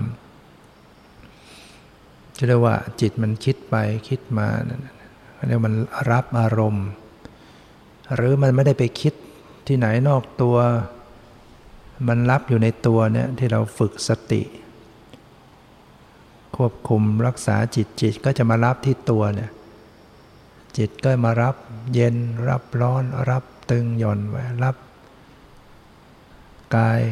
[2.36, 3.76] จะเรียกว่าจิตมันคิดไป
[4.08, 4.46] คิดมา
[5.46, 5.74] เรียกมัน
[6.10, 6.86] รับอารมณ์
[8.14, 9.14] หรือมันไม่ได้ไปคิด
[9.66, 10.56] ที่ไหนนอกตัว
[12.08, 14.42] มันรับอยู่ในตัวเนี่ยที่เราฝึกสติ
[16.58, 19.50] ควบคุมรักษาจิตจิตก็จะมารับที่ตัวเนี่ย
[20.76, 21.54] จิตก็มารับ
[21.94, 22.16] เย็น
[22.48, 24.76] รับร้อน รับตึงหย่อนไว้รับ
[26.76, 27.02] กาย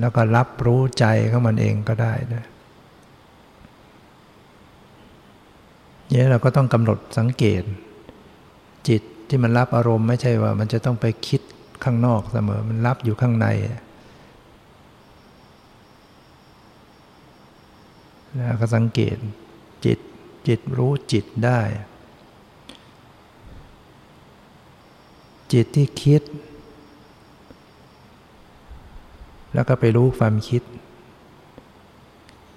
[0.00, 2.44] แล้วก็รับรู้ใจของมันเองก็ได้นะ
[6.10, 7.62] เนี่ยเราก็ต้องกำหนดสังเกต
[8.88, 11.40] จิตที่มันรับอารมณ์ไม่ใช่ว่ามันจะต้องไปคิด
[11.84, 13.48] ข้างนอกเสมอ มันรับอยู่ข้างใน
[18.36, 19.16] แล้วก็สังเกต
[19.84, 19.98] จิต
[20.48, 21.60] จิตรู้จิตได้
[25.52, 26.22] จิตที่คิด
[29.54, 30.62] แล้วก็ไปรู้ความคิด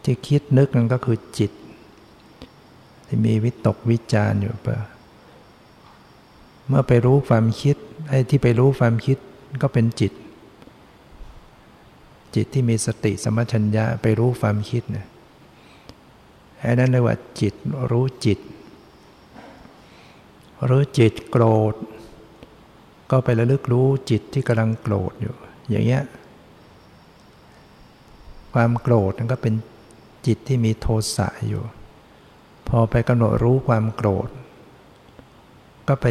[0.03, 1.51] ที่คิดนึกนั่นก็คือจิต
[3.07, 4.79] ที่มีวิตกวิจารอยู่เปล่า
[6.67, 7.75] เมื่อไปรู้ความคิด
[8.09, 9.17] ไอ้ที่ไปรู้ความคิด
[9.61, 10.11] ก็เป็นจิต
[12.35, 15.07] จิตที่มีสติสมัชัญญะไปรู้ความคิดเนี่ย
[16.63, 17.53] อ้นั้นเรียกว่าจิต
[17.91, 18.39] รู้จิต
[20.69, 21.75] รู้จิตโกรธ
[23.11, 25.35] ก็ไประลึกรู้จิตที่กำลังโกรธอยู่
[25.69, 26.03] อย่างเงี้ย
[28.53, 29.53] ความโกรธนั่นก็เป็น
[30.27, 31.63] จิตที่มีโทสะอยู่
[32.67, 34.29] พอไปกำหนดรู้ความโกรธ
[35.87, 36.05] ก็ไป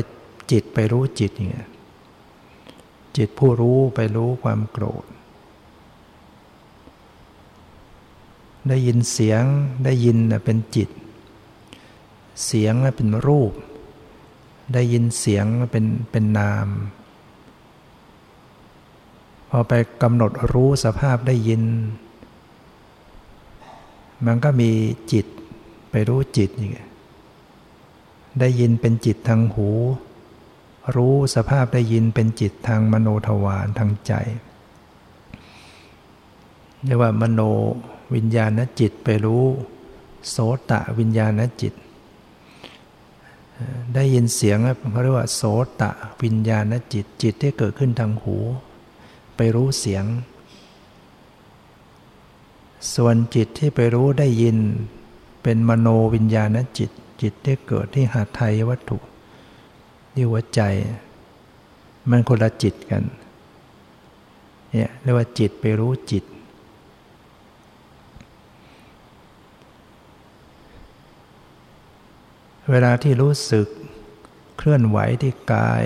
[0.51, 1.69] จิตไปรู้จิตอย่างเงี้ย
[3.17, 5.05] จิตผู้รู้ไปรู้ความโกรธ
[8.71, 9.43] ได้ยินเสียง
[9.85, 10.89] ได้ยินเป็นจิต
[12.45, 13.53] เสียงเป็นรูป
[14.75, 16.69] ได้ยินเสียงเป็นเป็นนาม
[19.51, 21.63] พอไปกำหนดรู้สภาพได้ยิน
[24.27, 24.71] มันก็มี
[25.13, 25.27] จิต
[25.91, 26.91] ไปรู้จิตอย่างเงี้ย
[28.41, 29.69] ได้ยินเป็นจิตทางหู
[30.97, 34.13] รู้สภาพได้ยินเป็นจิตทางมโนทวารทางใจ
[36.85, 37.41] เรียกว่ามโน
[38.14, 39.44] วิญญาณจิตไปรู้
[40.31, 40.37] โส
[40.70, 41.75] ตะวิญญาณจิต
[43.94, 44.59] ได้ยินเสียง
[44.92, 45.42] เขาเรียกว่า โส
[45.81, 45.90] ตะ
[46.23, 48.37] วิญญาณจิตจิตที่เกิดขึ้นทางหู
[49.37, 50.05] ไปรู้เสียง
[52.94, 54.57] ส่วนจิตที่ไปรู้ได้ยิน
[55.42, 56.90] เป็นมโนวิญญาณจิต
[57.23, 58.99] จิตที่เกิดที่หาไทยวัตถุ
[60.12, 60.61] ที่หัวใจ
[62.11, 63.03] มันคนละจิตกัน
[64.70, 66.25] เนี่ยเรียกว่าจิตไปรู้จิต
[72.71, 73.67] เวลาที่รู้สึก
[74.57, 75.83] เคลื่อนไหวที่กาย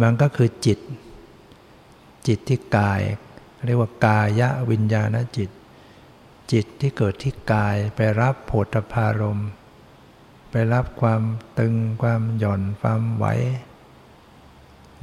[0.00, 0.78] มันก็คือจิต
[2.26, 3.00] จิตที่กาย
[3.66, 5.50] เรียกว่ากายะวิญญาณจิต
[6.52, 9.40] จิตที่เกิดที่กายไปรับโผฏฐารม
[10.50, 11.22] ไปรับความ
[11.58, 13.26] ตึงความหย่อนความไหว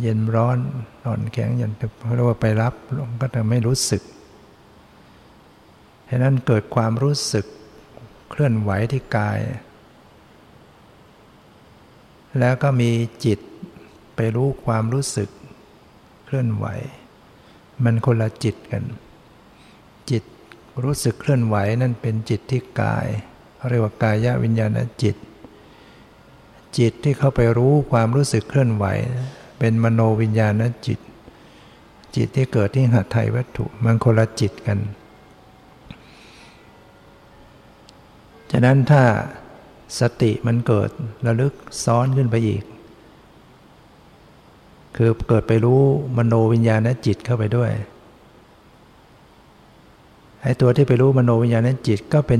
[0.01, 0.57] เย็นร้อน
[1.05, 2.73] อ่อนแข็งหย่อนตึกเรียกว่าไปรับ
[3.21, 4.01] ก็จะไม่รู้สึก
[6.09, 7.45] ฉะนั้นเกิดความรู้สึก
[8.29, 9.39] เคลื่อนไหวที่กาย
[12.39, 12.91] แล้วก็มี
[13.25, 13.39] จิต
[14.15, 15.29] ไปรู้ความรู้สึก
[16.25, 16.65] เคลื่อนไหว
[17.83, 18.83] มันคนละจิตกัน
[20.09, 20.23] จิต
[20.83, 23.07] รู้สึกเคลื่อนไหวนั่นเป็นจิตที่กาย
[23.69, 25.15] เรียกว่ากายวิญญาณจิต
[26.77, 28.85] จิตที่เข้าไปรู้ความรู้สึกเคลื่อนไหว
[29.59, 30.99] เป็นมโนวิญญาณจิต
[32.15, 34.79] จิตที่เกิดที่หัตถยวัตถุมันคนละจิตกัน
[38.51, 39.03] ฉะนั้นถ้า
[39.99, 40.89] สติมันเกิด
[41.25, 41.53] ระลึก
[41.85, 42.63] ซ้อนขึ้นไปอีก
[44.95, 45.81] คือเกิดไปรู้
[46.17, 47.71] มโนวิญญาณจิตเข้าไปด้วย
[50.41, 52.39] ไอ้ตัวที่ไปรู้มโนวิญญาณจิตก็เป็น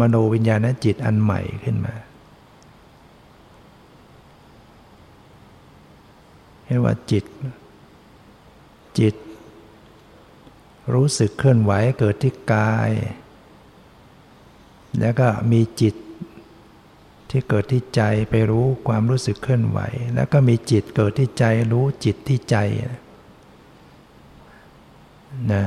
[0.00, 1.94] มโนวิญญาณจิตอันใหม่ขึ้นมา
[6.64, 7.24] เห็นว่าจิต
[8.98, 9.14] จิต
[10.94, 12.90] รู้สึกเคลื่อนไหวเกิดที่กาย
[15.00, 15.94] แล้วก็มีจิต
[17.30, 19.78] ที่เกิดที่ใจไปรู้ความรู้สึกเคลื่อนไหว
[20.14, 22.56] แล้วก็มีจิตเกิดที่ใจรู้จิตที่ใจ
[25.52, 25.64] นะ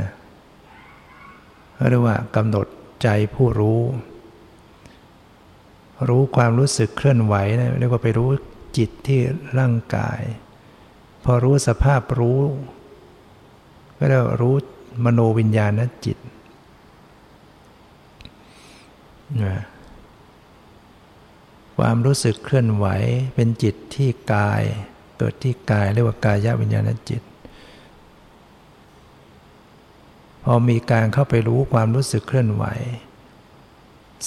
[1.89, 2.67] เรียกว่ากำหนด
[3.03, 3.81] ใจผู้รู้
[6.09, 8.29] รู้ความรู้สึกเคลื่อนไหวนะเรียกว่าไปรู้
[8.77, 9.19] จิตที่
[9.59, 10.21] ร่างกาย
[11.23, 12.39] พอรู้สภาพรู้
[13.97, 14.55] ก็เรียกรู้
[15.05, 15.71] มโนวิญญาณ
[16.05, 16.33] จิตนะ
[21.77, 22.87] ความรู้สึกเคลื่อนไหว
[23.35, 24.63] เป็นจิตที่กาย
[25.17, 27.21] เกิดที่กายเรียกว่ากายวิญญาณจิต
[30.43, 32.65] พอมีการเข้าไปรู้ความรู้สึกเคลื่อนไหว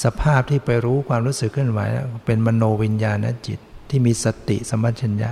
[0.03, 1.81] สภาพที่ไปรู้ความรู้สึกเคลื่อนไหว
[2.27, 3.59] เป็นมโนวิญญาณจิต
[3.91, 5.31] ที่มีสติสมัชัญญะ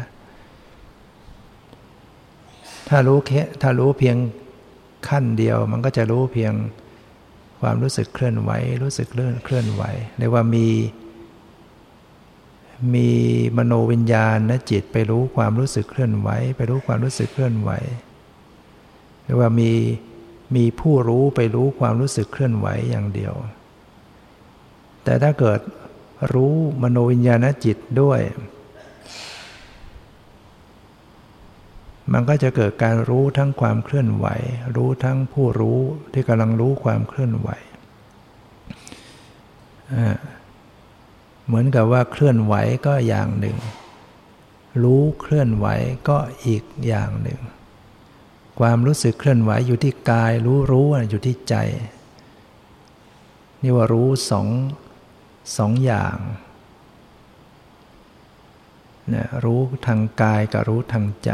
[2.89, 4.17] ถ้ารู้แค่ถ้ารู้เพียง
[5.09, 6.53] ขั้นเดียวมันก็จะรู้เพียง
[7.61, 8.51] ความรู้สึกเคลื่อนไหว
[8.83, 9.83] รู้สึกเลื่อนเคลื่อนไหว
[10.19, 10.69] เรียกว่ามี
[12.95, 13.09] มี
[13.57, 17.71] มโนวิญญาณนะจิตไปรู้ความรู้สึกเคลื่อนไหว ไปรู้ความรู้สึกเคลื่อนไหว
[19.25, 19.73] เรียกว่ามี
[20.57, 23.35] มีผู้รู้ไปรู้ความรู้สึกเคลื่อนไหวอย่างเดียว
[25.05, 25.61] แต่ถ้าเกิด
[26.33, 28.21] รู้มโนวิญญาณจิตด้วย
[32.13, 34.27] มันก็จะเกิดการรู้ทั้งความเคลื่อนไหว
[34.77, 35.81] รู้ทั้งผู้รู้
[36.13, 37.49] ที่กำลังรู้ความเคลื่อนไหว
[41.47, 42.55] เหมือนกับว่าเคลื่อนไหว
[42.87, 43.57] ก็อย่างหนึ่ง
[44.83, 45.67] รู้เคลื่อนไหว
[46.09, 47.41] ก็อีกอย่างหนึ่ง
[48.61, 51.55] ความรู้สึกเคลื่อนไหวอยู่ที่กาย รู้รู้อยู่ที่ใจ
[53.63, 54.49] นี่ว่ารู้สอง
[55.57, 56.17] สองอย่าง
[59.15, 61.31] นะรู้ทางกายกับรู้ทางใจ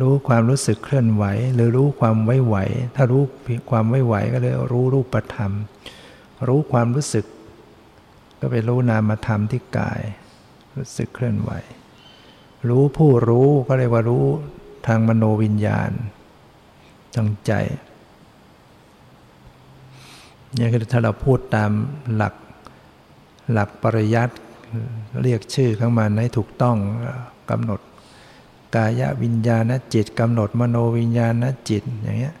[0.00, 1.24] รู้ความรู้สึกเคลื่อนไหว
[1.54, 2.56] หรือรู้ความไว้ไหว
[2.96, 3.22] ถ้ารู้
[3.70, 5.52] ความไว้ไหวก็เลยรู้รูปธรรม
[6.48, 7.26] รู้ความรู้สึก
[8.40, 10.00] ก็ไปรู้นามธรรมที่กาย
[10.76, 11.50] รู้สึกเคลื่อนไหว
[12.68, 14.24] รู้ผู้รู้ก็เรียกว่ารู้
[14.86, 15.90] ทางมโนวิญญาณ
[17.14, 17.52] ทางใจ
[20.54, 21.70] เนี่ยคือถ้าเราพูดตาม
[22.14, 22.34] หลัก
[23.52, 24.34] หลักปริยัติ
[25.22, 26.76] เรียกชื่อข้างมันให้ถูกต้อง
[27.50, 27.80] กำหนด
[28.74, 32.36] กายวิญญาณจิตกำหนดมโนวิญญาณจิตอย่างเงี้ย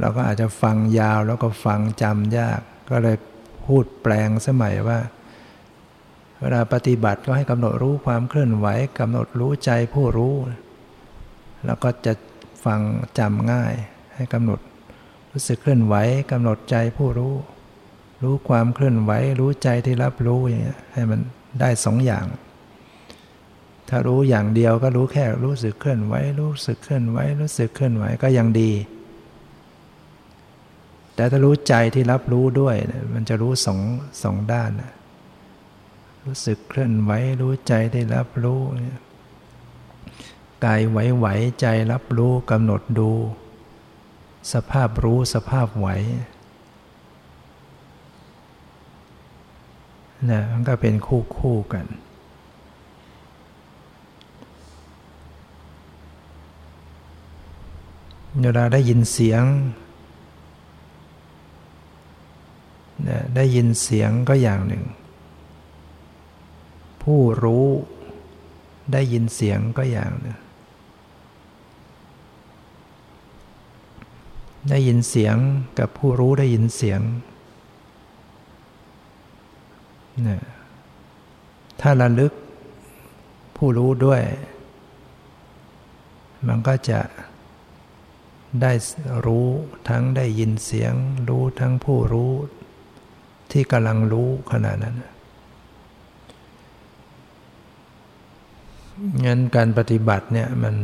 [0.00, 2.60] เราก็อาจจะฟังยาวแล้วก็ฟังจำยาก
[2.90, 3.16] ก็เลย
[3.66, 4.98] พูดแปลงสมัยว่า
[6.40, 8.66] เวลาปฏิบัติก็ให้กำหนดรู้ความเคลื่อนไหว
[8.98, 10.34] กำหนดรู้ใจผู้รู้
[11.64, 12.12] แล้วก็จะ
[12.64, 12.80] ฟัง
[13.18, 13.74] จำง่าย
[14.14, 14.60] ให้กำหนด
[15.32, 15.94] รู้สึกเคลื่อนไหว
[16.32, 17.34] กำหนดใจผู้รู้
[18.22, 21.20] รู้ความเคลื่อนไหว รู้ใจที่รับรู้อย่างเงี้ยให้มัน
[21.60, 22.24] ได้สองอย่าง
[23.90, 28.72] ถ้ารู้อย่างเดียวก็รู้แค่รู้สึกเคลื่อนไหวรู้สึกเคลื่อนไหวรู้สึกเคลื่อนไหวก็ยังดี
[31.14, 32.76] แต่ถ้ารู้ใจที่รับรู้ด้วย
[33.14, 33.80] มันจะรู้สอง
[34.22, 34.70] สองด้าน
[36.24, 37.10] รู้สึกเคลื่อนไหว
[37.40, 38.60] รู้ใจได้รับรู้
[40.64, 41.26] กายไหวไหว
[41.60, 43.10] ใจรับรู้กำหนดดู
[44.52, 45.88] สภาพรู้สภาพไหว
[50.30, 51.86] นะมันก็เป็นคู่คู่กัน
[58.38, 59.44] เวลาได้ยินเสียง
[63.36, 64.84] ได้ยินเสียงก็อย่างหนึ่ง
[67.02, 67.66] ผู้รู้
[68.92, 70.38] ได้ยินเสียงก็อย่างหนึ่ง
[74.70, 75.36] ได้ยินเสียง
[75.78, 77.00] กับผู้รู้ได้ยินเสียง
[80.28, 80.40] นะ
[81.80, 82.32] ถ้าระลึก
[83.56, 84.22] ผู้รู้ด้วย
[86.46, 87.00] มันก็จะ
[88.62, 88.72] ได้
[89.26, 89.48] รู้
[89.88, 90.94] ทั้งได้ยินเสียง
[91.28, 92.32] รู้ทั้งผู้รู้
[93.50, 94.96] ที่กำลังรู้ขณะนั้น
[99.26, 100.76] งั้นการปฏิบัติเนี่ยมัน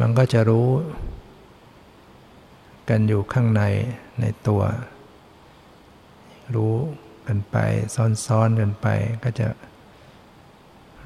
[0.00, 0.68] มันก็จะรู้
[2.88, 3.62] กันอยู่ข้างใน
[4.20, 4.62] ในตัว
[6.54, 6.74] รู้
[7.26, 7.56] กันไป
[8.24, 8.86] ซ้อนๆกันไป
[9.24, 9.48] ก็จะ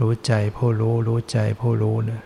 [0.01, 2.22] รู้ใจผู้รู้ รู้ใจผู้รู้เนี่ย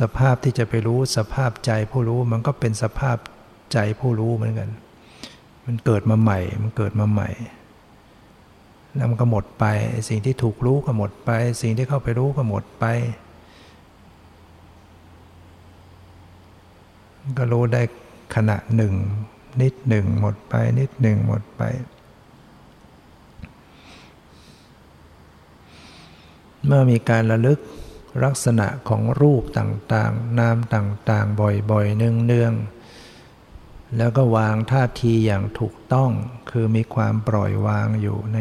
[0.00, 3.16] สภาพที่จะไปรู้สภาพใจผู้รู้มันก็เป็นสภาพ
[3.72, 4.70] ใจผู้รู้เหมือนกัน
[5.66, 7.30] มันเกิดมาใหม่ มันเกิดมาใหม่
[8.94, 9.64] แล้วมันก็หมดไป
[10.08, 11.30] สิ่งที่ถูกรู้ก็หมดไป
[11.62, 12.84] สิ่งที่เข้าไปรู้ก็หมดไป
[17.38, 17.82] ก็รู้ได้
[18.34, 18.94] ขณะหนึ่ง
[19.62, 21.62] นิดหนึ่งหมดไป นิดหนึ่งหมดไป
[26.64, 27.58] เมื่อมีการระลึก
[28.24, 36.10] ลักษณะของรูปต่างๆ นามต่างๆ บ่อยๆ เนืองๆ แล้วก็วางท่าทีอย่างถูกต้อง
[36.50, 38.38] คือมีความปล่อยวางอยู่ใน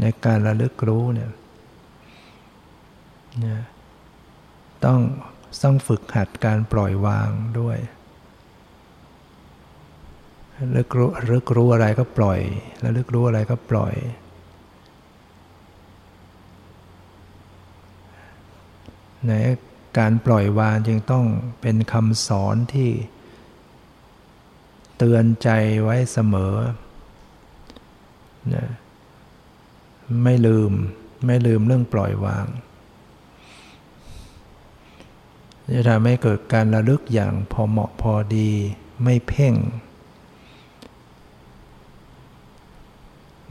[0.00, 1.30] ในการระลึกรู้เนี่ย
[4.84, 5.00] ต้อง
[5.62, 7.78] ต้องฝึกหัดการปล่อยวางด้วย
[10.76, 12.40] ลึกรู้ลึกรู้อะไรก็ปล่อย
[12.80, 13.94] แล้วลึกรู้อะไรก็ปล่อย
[19.28, 19.32] ใน
[19.98, 21.26] การปล่อยวางจึงต้อง
[21.60, 22.90] เป็นคำสอนที่
[24.98, 25.48] เตือนใจ
[25.82, 26.54] ไว้เสมอ
[28.54, 28.68] นะ
[30.24, 30.72] ไม่ลืม
[31.26, 32.46] ไม่ลืมเรื่องปล่อยวาง
[35.74, 38.50] จะทำให้เกิดการระลึกอย่างพอเหมาะพอดี
[39.02, 39.54] ไม่เพ่ง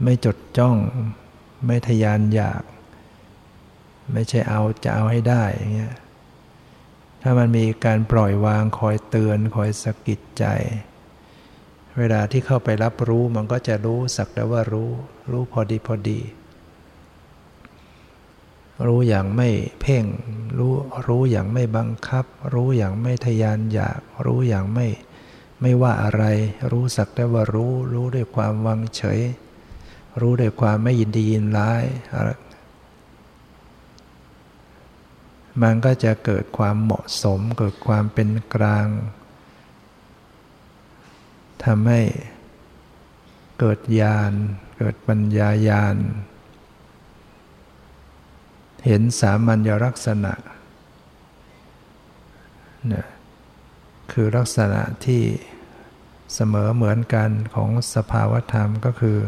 [0.02, 0.76] ไม่จดจ้อง
[1.66, 2.62] ไม่ทยานอยาก
[4.12, 5.94] ไม่ใช่เอาจะเอาให้ได้อย่างเงี้ย
[7.22, 10.44] ถ้ามันมีการปล่อยวางคอยเตือนคอยสะกิดใจ
[11.98, 14.90] เวลาที่เข้าไปรับรู้มันก็จะรู้สักแต่ว่ารู้
[15.30, 16.20] รู้พอดีพอดี
[18.86, 19.48] รู้อย่างไม่
[19.80, 20.04] เพ่ง
[20.58, 20.72] รู้
[21.06, 24.86] รู้อย่างไม่บังคับ รู้อย่างไม่ทยานอยาก รู้อย่างไม่
[25.60, 26.24] ไม่ว่าอะไร
[26.70, 29.20] รู้สักแต่ว่ารู้ รู้ด้วยความวางเฉย
[30.20, 31.84] รู้ด้วยความไม่ยินดียินร้าย
[35.60, 38.88] มันก็จะเกิดความเหมาะสม เกิดความเป็นกลาง
[41.64, 42.00] ทำให้
[43.58, 44.32] เกิดญาณ
[44.78, 45.96] เกิดปัญญาญาณ
[48.86, 50.34] เห็นสามัญลักษณะ
[52.92, 53.06] นะ
[54.12, 55.22] คือลักษณะที่
[56.34, 59.18] เสมอเหมือนกันของสภาวธรรมก็คือ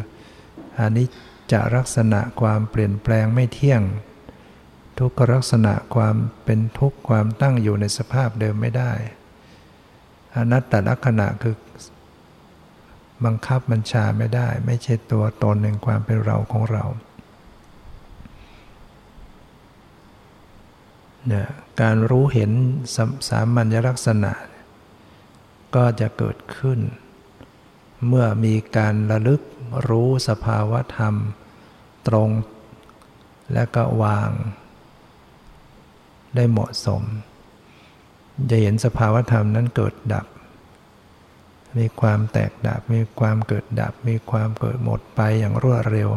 [0.78, 1.06] อนนี้
[1.52, 3.82] จลักษณะความเปลี่ยนแปลงไม่เที่ยง
[4.98, 8.92] ทุกขลักษณะความเป็นทุกข์ความตั้งอยู่ในสภาพเดิมไม่ได้
[10.36, 11.56] อนัตตลักษณะคือ
[13.24, 16.84] บังคับบัญชาไม่ได้ ไม่ใช่ตัวตนหนึ่งความเป็นเราของเรา
[21.26, 21.48] เนี่ย
[21.80, 22.50] การรู้เห็น
[22.96, 24.32] สสามัญลักษณะ
[25.74, 26.80] ก็จะเกิดขึ้น
[28.08, 29.40] เมื่อมีการระลึก
[29.88, 31.14] รู้สภาวะธรรม
[32.08, 32.30] ตรง
[33.52, 34.30] และก็วาง
[36.36, 37.02] ได้เหมาะสม
[38.50, 40.26] จะเห็นสภาวะธรรมนั้นเกิดดับ
[41.78, 46.10] มีความแตกดับ มีความเกิดดับ มีความเกิดหมดไปอย่างรวดเร็ว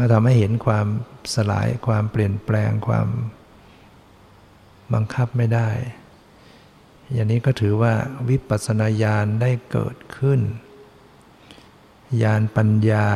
[0.00, 0.86] ก็ทำให้เห็นความ
[1.34, 3.08] สลายความเปลี่ยนแปลงความ
[4.92, 5.68] บังคับไม่ได้
[7.12, 7.94] อย่างนี้ก็ถือว่า
[8.28, 10.40] วิปัสสนาญาณได้เกิดขึ้น
[12.22, 13.06] ญาณปัญญา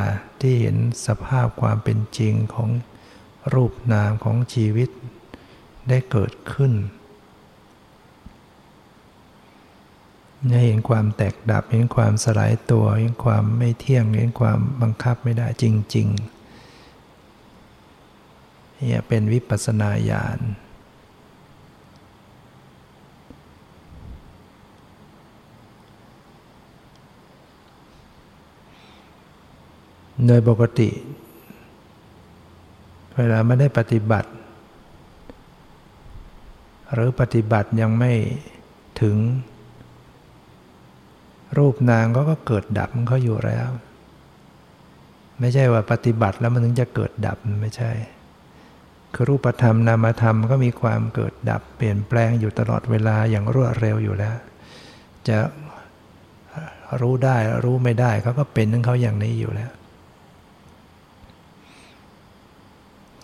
[0.40, 0.76] ที่เห็น
[1.06, 2.70] สภาพความเป็นจริงของ
[3.54, 4.90] รูปนามของชีวิต
[5.88, 6.72] ได้เกิดขึ้น
[10.64, 15.64] เห็นความแตกดับเห็นความสลายตัวเห็นความไม่เที่ยงเห็นความบังคับไม่ได้จ
[15.96, 16.36] ริงๆ
[18.76, 20.40] เนี่ยเป็นวิปัสนาญาณ
[30.26, 30.88] โดยปกติ
[33.16, 34.30] เวลาไม่ได้ปฏิบัติ
[36.92, 38.12] หรือปฏิบัติยังไม่
[39.02, 39.16] ถึง
[41.58, 43.68] รูปนางก็ก็เกิดดับมันเขาอยู่แล้ว
[45.40, 47.90] ไม่ใช่ว่าปฏิบัติแล้วมันถึงจะเกิดดับไม่ใช่
[49.14, 54.36] คือรูปธรรมนามธรรมก็มีความเกิดดับ เปลี่ยนแปลงอยู่ตลอดเวลาอย่างรวดเร็วอยู่แล้ว
[55.28, 55.38] จะ
[57.00, 59.70] รู้ได้รู้ไม่ได้เขาก็เป็นของเขาอย่างนี้อยู่แล้ว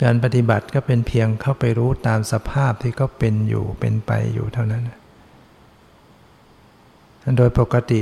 [0.03, 4.82] การปฏิบัติก็เป็นเพียงเข้าไปรู้ตามสภาพที่เขาเป็นอยู่เป็นไปอยู่เท่านั้น
[7.36, 8.00] โดยปกติ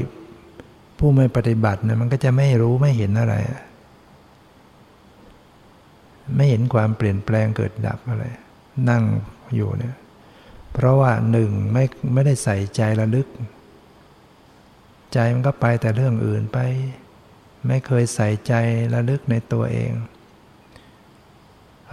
[0.99, 3.35] ผู้ไม่ปฏิบัติเนี่ยมันก็จะไม่รู้ไม่เห็นอะไร
[6.37, 8.25] ไม่เห็นความเปลี่ยนแปลงเกิดดับอะไร
[8.91, 9.03] นั่ง
[9.55, 9.97] อยู่เนี่ย
[10.73, 13.27] เพราะว่าหนึ่งไม่ไม่ได้ใส่ใจระลึก
[15.13, 16.59] ใจมันก็ไปแต่เรื่องอื่นไป
[17.67, 18.55] ไม่เคยใส่ใจ
[18.95, 19.91] ระลึกในตัวเอง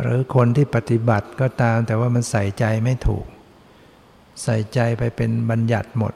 [0.01, 3.25] หรือคนที่ปฏิบัติก็ตามแต่ว่ามันใส่ใจไม่ถูก
[4.43, 6.13] ใส่ใจไปเป็นบัญญัติหมด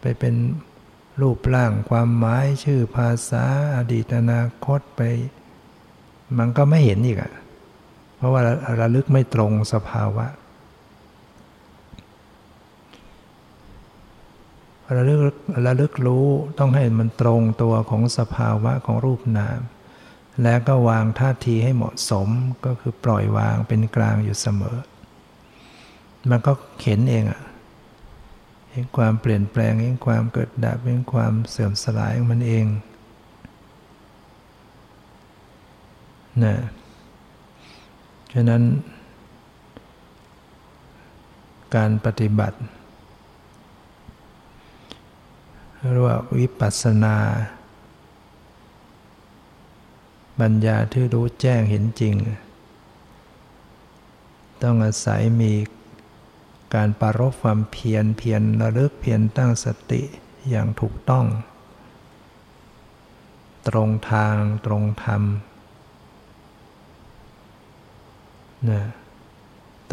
[0.00, 0.34] ไปเป็น
[1.20, 3.44] รูปร่างความหมายชื่อภาษา
[3.76, 5.02] อดีตอนาคตไป
[6.38, 7.32] มันก็ไม่เห็นอีกอะ
[8.16, 8.40] เพราะว่า
[8.80, 10.26] ระลึกไม่ตรงสภาวะ
[14.96, 15.18] ระลึก
[15.66, 16.26] ระลึกรู้
[16.58, 19.60] ต้องให้มันตรงตัวของสภาวะของรูปนาม
[20.42, 22.28] แล้วก็วางท่าทีให้เหมาะสม
[22.64, 24.78] ก็คือปล่อยวางเป็นกลางอยู่เสมอ
[26.30, 27.40] มันก็เห็นเองอะ
[28.70, 32.66] เห็นความเปลี่ยนแปลงเห็นความเกิดดับเห็นความเสื่อมสลายของมันเอง
[36.44, 36.56] นะ
[38.32, 38.62] ฉะนั้น
[41.74, 42.58] การปฏิบัติ
[45.92, 47.16] เรียกว่าวิปัสสนา
[50.40, 52.14] ปัญญาที่รู้แจ้งเห็นจริง
[54.62, 55.52] ต้องอาศัยมี
[56.74, 60.02] การปรารบความเพียรเพียรระลึกเพียรตั้งสติ
[60.50, 61.26] อย่างถูกต้อง
[63.68, 64.36] ตรงทาง
[64.66, 65.22] ตรงธรรม
[68.70, 68.82] นะ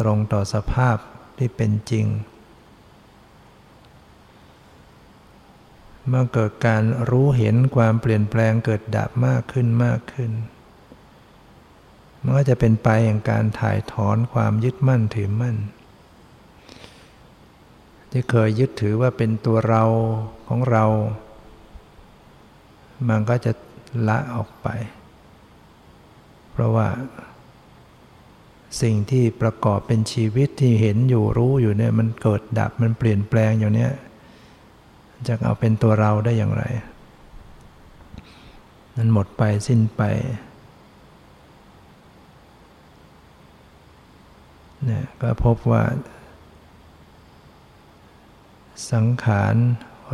[0.00, 0.96] ตรงต่อสภาพ
[1.38, 2.06] ที่เป็นจริง
[6.08, 10.32] เมื่อเกิดการรู้เห็นความเปลี่ยนแปลงเกิดดับมากขึ้นมากขึ้น
[12.22, 15.56] มันก็จะเป็นไปอย่างการถ่ายถอนความยึดมั่นถือมั่น
[18.10, 19.84] ที่เคยยึดถือว่าเป็นตัวเรา
[20.48, 20.84] ของเรา
[23.08, 23.52] มันก็จะ
[24.08, 24.68] ละออกไป
[26.52, 26.88] เพราะว่า
[28.82, 33.92] สิ่งที่ประกอบเป็นชีวิตที่เห็นอยู่รู้อยู่เนี่ยมันเกิดดับมันเปลี่ยนแปลงอยู่เนี่ย
[35.26, 36.64] จะเอาเป็นตัวเราได้อย่างไร
[38.96, 40.02] มันหมดไปสิ้นไป
[44.84, 45.84] เนี่ยก็พบว่า
[48.92, 49.54] สังขาร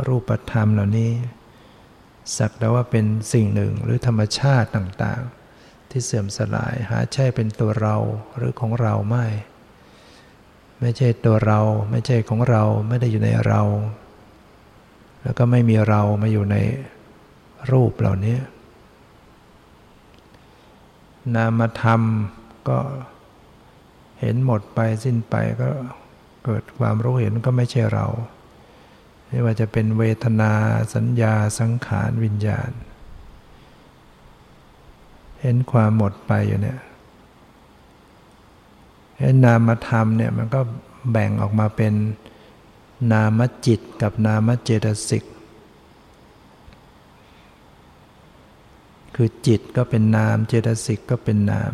[0.07, 1.11] รูปธรรมเหล่านี้
[2.37, 7.95] สักแต่ว่าเป็นสิ่งหนึ่งหรือธรรมชาติต่างๆ ที่เสื่อมสลายหาใช่เป็นตัวเรา
[8.37, 9.25] หรือของเราไม่
[10.81, 11.59] ไม่ใช่ตัวเรา
[11.91, 13.61] ไม่ใช่ของเราไม่ได้อยู่ในเรา
[15.25, 16.57] แล้วก็ไม่มีเรามาอยู่ใน
[17.71, 18.37] รูปเหล่านี้
[21.35, 22.01] นามธรรม
[22.69, 22.79] ก็
[24.19, 25.69] เห็นหมดไปสิ้นไปก็
[26.45, 28.05] เกิดความรู้เห็นก็ไม่ใช่เรา
[29.27, 30.53] ไม่ว่าจะเป็นเวทนา
[30.95, 32.71] สัญญาสังขารวิญญาณ
[35.41, 36.79] เห็นความหมดไปอยู่เนี่ย
[39.19, 40.61] เห็นนามธรรมเนี่ยมันก็
[41.11, 41.93] แบ่งออกมาเป็น
[43.11, 45.23] นามจิตกับนามเจตสิก
[49.15, 51.73] คือจิตก็เป็นนาม เจตสิกก็เป็นนาม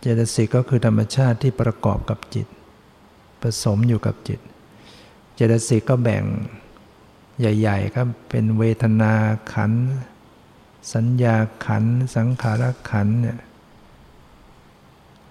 [0.00, 2.46] เจตสิกก็คือธรรมชาติที่ประกอบกับจิต
[3.40, 4.40] ผสมอยู่กับจิต
[5.34, 6.24] เจตสิกก็แบ่ง
[7.40, 9.12] ใหญ่ๆก็เป็นเวทนา
[9.52, 9.72] ขัน
[10.94, 11.36] สัญญา
[11.66, 11.84] ขัน
[12.16, 13.38] สังขารขันเนี่ย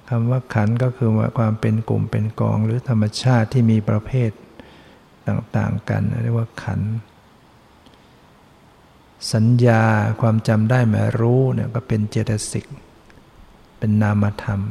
[0.09, 4.31] คำว่าขันก็คือว่าความเป็นกลุ่มเป็นกองหรือธรรมชาติที่มีประเภท
[5.27, 6.81] ต่างๆกัน เรียกว่าขัน
[9.33, 9.83] สัญญา
[10.21, 12.65] ความจำได้หมายรู้เนี่ยก็เป็นเจตสิก
[13.77, 14.61] เป็นนามธรรม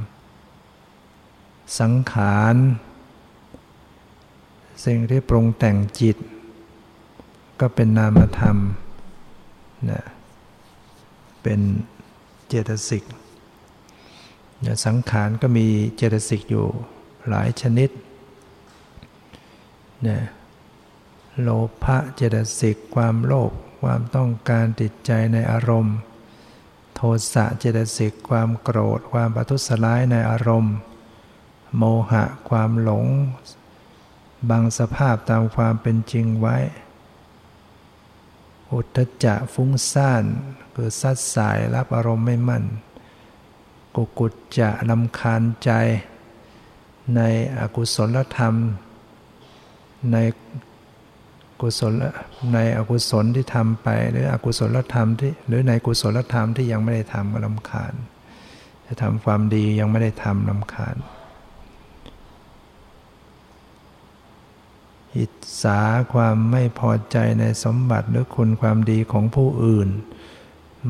[1.80, 2.56] สังขาร
[4.84, 6.16] สิ่งที่ปรุงแต่งจิต
[7.60, 8.56] ก็เป็นนามธรรม
[9.90, 10.02] นะ
[11.42, 11.60] เป็น
[12.48, 13.04] เจตสิก
[14.86, 16.66] สังขารก็มีเจตสิกอยู่
[17.28, 17.90] หลายชนิด
[20.02, 20.22] เนี่ย
[21.42, 21.48] โล
[21.82, 25.96] ภะเจตสิกความโลภความต้องการติดใจในอารมณ์
[26.94, 27.00] โท
[27.32, 30.74] สะเจตสิกความโกรธ ความประทุษร้ายในอารมณ์
[31.76, 33.06] โมหะความหลง
[34.50, 36.56] บางสภาพตามความเป็นจริงไว้
[38.72, 40.24] อุทธจะฟุ้งซ่าน
[40.74, 42.64] คือซัดสายรับอารมณ์ไม่มั่น
[43.94, 45.70] กุกุจจะลำคาญใจ
[47.16, 47.20] ใน
[47.58, 48.54] อกุศลธรรม
[50.12, 50.16] ใน
[51.62, 51.92] กุศล
[52.54, 57.94] ในอกุศลที่ทำไป หรืออกุศลธรรมที่หรือในกุศลธรรมที่ยังไม่ได้ทำก็ลำคาญ
[58.86, 60.96] จะทำความดียังไม่ได้ทำลำคาญ
[65.16, 65.32] อิจ
[65.62, 65.80] ฉา
[66.12, 69.88] ความไม่พอใจในสมบัติหรือคุณความดีของผู้อื่น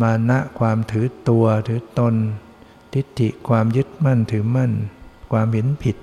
[0.01, 2.15] มานะความถือตัวถือตน
[2.95, 4.73] ทิฏฐิความยึดมั่นถือมั่น
[5.33, 5.97] ความเห็นผิด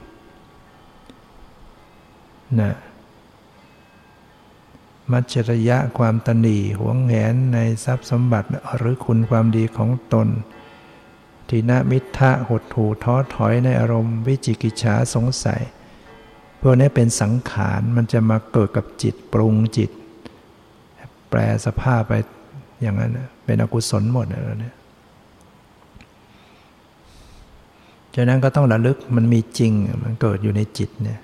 [2.60, 2.76] นะ
[5.12, 8.48] มัจฉริยะความตนีหวงแหนในทรัพย์สมบัติ
[8.78, 10.28] หรือคุณความดีของตน
[11.50, 15.62] ทีนมิทะหดถูท้อถอยในอารมณ์วิจิกิจฉาสงสัย
[16.62, 19.92] พวกนี้เป็นสังขารมันจะมาเกิดกับจิตปรุงจิต
[21.30, 22.14] แปลสภาพไป
[22.82, 23.12] อย่างนั้น
[23.46, 24.76] เป็นอกุศลหมดแล้วเนี่ย
[28.16, 31.20] ฉะนั้นก็ต้องระลึกมันมีจริงมันเกิดอยู่ในจิตเนี่ย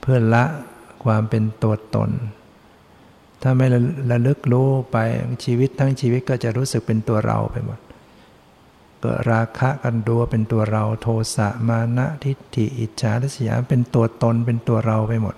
[0.00, 0.44] เพื่อละ
[1.04, 2.10] ความเป็นตัวตน
[3.42, 3.66] ถ้าไม่
[4.10, 4.96] ระลึกรู้ไป
[5.44, 7.78] ชีวิตทั้งชีวิตก็จะรู้สึกเป็นตัวเราไปหมด
[9.00, 15.36] เกิดราคะกันดัวเป็นตัวเราโทสะมานะทิฏฐิอิจฉาทิษยาเป็นตัวตนเป็นตัวเราไปหมด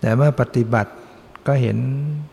[0.00, 0.92] แต่เมื่อปฏิบัติ
[1.46, 1.78] ก็เห็น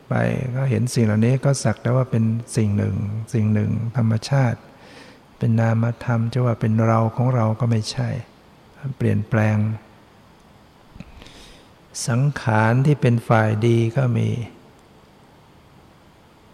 [0.07, 0.13] ไป
[0.55, 2.23] ก็เห็นสิ่งเหล่านี้ก็สักแต่ว่าเป็น
[2.55, 2.95] สิ่งหนึ่ง
[3.33, 4.59] สิ่งหนึ่ง ธรรมชาติ
[5.37, 8.09] เป็นนามธรรมจะว่าเป็นเราของเราก็ไม่ใช่
[8.97, 9.57] เปลี่ยนแปลง
[12.07, 14.29] สังขารที่เป็นฝ่ายดีก็มี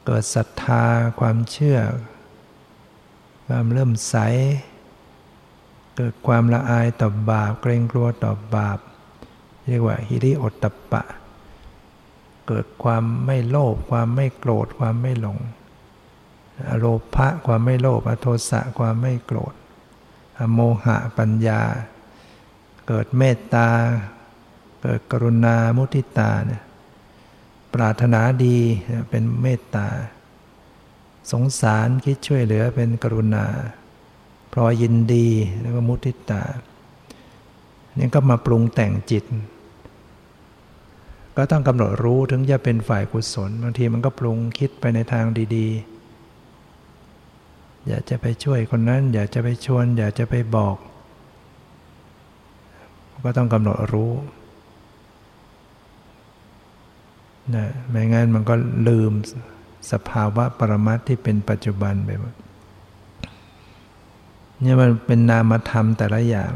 [0.05, 0.85] เกิดศรัทธา
[1.19, 1.79] ความเชื่อ
[3.47, 4.15] ความเริ่มใส
[5.95, 8.79] เกิดความละอายต่อบาป เกรงกลัวต่อบาป
[9.65, 11.03] เรียกว่าฮิริโอตตปะ
[12.47, 15.37] เกิดความไม่โลภความไม่โกรธความไม่หลง
[16.69, 16.85] อโล
[17.15, 19.53] ภะความไม่โลภอโทสะความไม่โกรธ
[20.39, 21.61] อโมหะปัญญา
[22.87, 23.69] เกิดเมตตา
[24.81, 26.63] เกิดกรุณามุทิตาเนี่ย
[27.73, 28.57] ปรารถนาดี
[29.09, 29.87] เป็นเมตตา
[31.31, 33.45] สงสารคิดช่วยเหลือเป็นกรุณา
[34.51, 35.27] พรอยินดี
[35.61, 36.43] แล้วก็มุทิตา
[37.97, 39.25] นี่ก็มาปรุงแต่งจิต
[41.37, 45.25] ก็ต้องกำหนดรู้ถึงจะเป็นฝ่ายกุศล บางทีมันก็ปรุงคิดไปในทาง
[45.55, 50.77] ดีๆ อยากจะไปช่วยคนนั้น อยากจะไปชวน อยากจะไปบอก
[53.23, 54.11] ก็ต้องกำหนดรู้
[57.55, 58.55] นะไม่งั้นมันก็
[58.87, 59.11] ลืม
[59.91, 62.33] สภาวะปรมัตที่เป็นปัจจุบันไปหมด
[64.61, 66.51] เนี่ยมันเป็นนามธรรมแต่ละอย่าง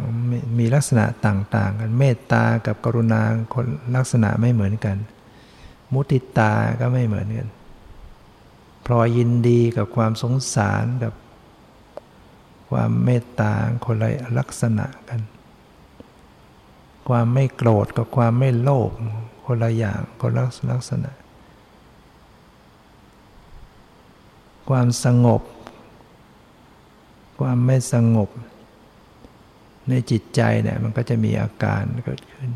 [0.60, 3.22] มีลักษณะต่างๆ กันเมตตากับกรุณา
[3.54, 4.98] คนลักษณะไม่เหมือนกัน
[5.94, 7.48] มุติตาก็ไม่เหมือนกัน
[8.86, 11.14] พลอยยินดีกับความสงสารกับ
[12.72, 13.54] ความเมตตา
[13.86, 15.22] คนละลักษณะกัน
[17.10, 18.92] ความไม่โกรธกับความไม่โลภ
[19.54, 21.12] คนละอย่างคนละลักษณะ
[24.70, 25.42] ความสงบ
[27.40, 28.30] ความไม่สงบ
[29.90, 32.50] ในจิตใจเนี่ยมันก็จะมีอาการเกิดขึ้น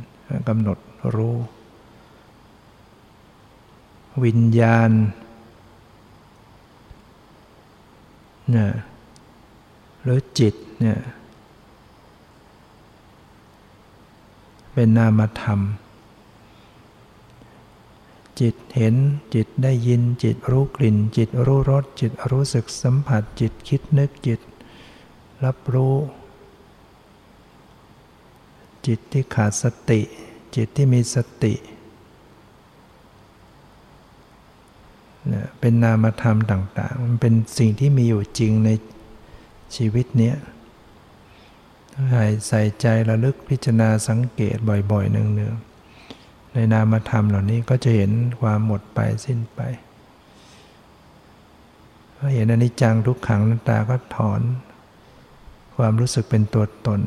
[0.48, 0.78] กำหนด
[1.16, 1.38] รู้
[4.26, 4.91] วิญญาณ
[8.52, 8.72] เนี่ย
[10.02, 11.00] หรือจิตเนี่ย
[14.74, 15.62] เป็นนามธรรม
[18.40, 18.96] จิตเห็น
[19.34, 24.40] จิตได้ยินจิตรู้กลิ่น จิตรู้รสจิตรู้สึกสัมผัสจิตคิดนึกจิต
[25.46, 25.96] รับรู้
[28.88, 30.02] จิตที่ขาดสติ
[30.56, 31.54] จิตที่มีสติ
[35.60, 38.70] เป็นนามธรรมต่าง ๆ มันเป็นสิ่งที่มีอยู่จริงใน
[39.76, 40.36] ชีวิตเนี้ย
[42.48, 44.56] ใส่ใจระลึกพิจารณาสังเกต
[44.92, 45.75] บ่อยๆเนืองๆ
[46.58, 49.62] ในนามธรรมเหล่านี้ก็จะเห็นความหมดไปสิ้นไป
[52.16, 54.41] พอเห็นอนิจจังทุกขังนันตาก็ถอน
[55.78, 57.01] ความรู้สึกเป็นตัวตน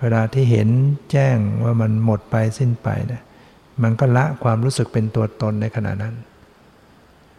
[0.00, 0.68] เวลาที่เห็น
[1.10, 3.22] แจ้งว่ามันหมดไปสิ้นไปเนี่ย
[3.82, 6.14] มันก็ละความรู้สึกเป็นตัวตนในขณะนั้น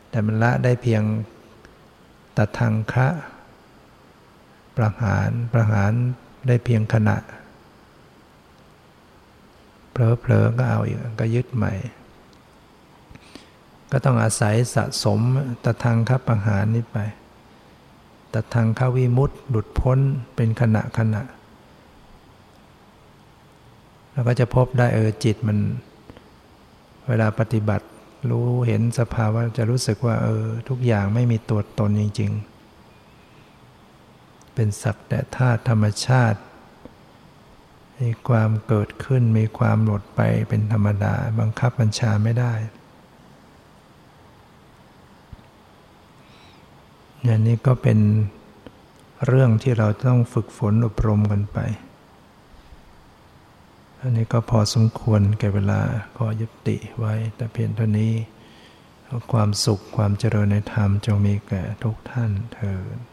[0.10, 1.04] แต่มันละได้เพียง
[2.38, 3.08] ตัดทางคะ
[4.78, 5.92] ประหารประหาร
[6.48, 7.18] ได้เพียงขณะ
[9.94, 11.74] เผลอๆก็เอาอีกก็ยึดใหม่
[13.92, 15.20] ก็ต้องอาศัยสะสม
[15.64, 16.98] ตะทางคับประหารนี้ไป
[18.34, 20.00] ตะทางข้าวิมุตต์หลุดพ้น
[20.36, 21.24] เป็นขณะขณะ
[24.12, 25.58] แล้วก็จะพบได้เออจิตมัน
[27.08, 27.86] เวลาปฏิบัติ
[28.30, 32.32] รู้เห็นสภาวะจะรู้สึกว่าเออทุกอย่างไม่มีตัวตนจริง
[33.68, 36.40] ๆ เป็นสักแต่ธาตุธรรมชาติ
[38.04, 42.54] มีความเกิดขึ้นมีความหลดไปเป็นธรรมดา บังคับบัญชาไม่ได้
[47.24, 48.00] อย่างนี้ก็เป็น
[49.26, 51.60] เรื่องที่เราต้องฝึกฝนอบรมกันไป
[54.00, 55.82] อันนี้ก็พอสมควรแก่เวลา
[56.16, 58.14] ขอยุติไว้แต่เพียงเท่านี้
[59.32, 63.13] ความสุขความเจริญในธรรมจงมีแก่ทุกท่านเถิด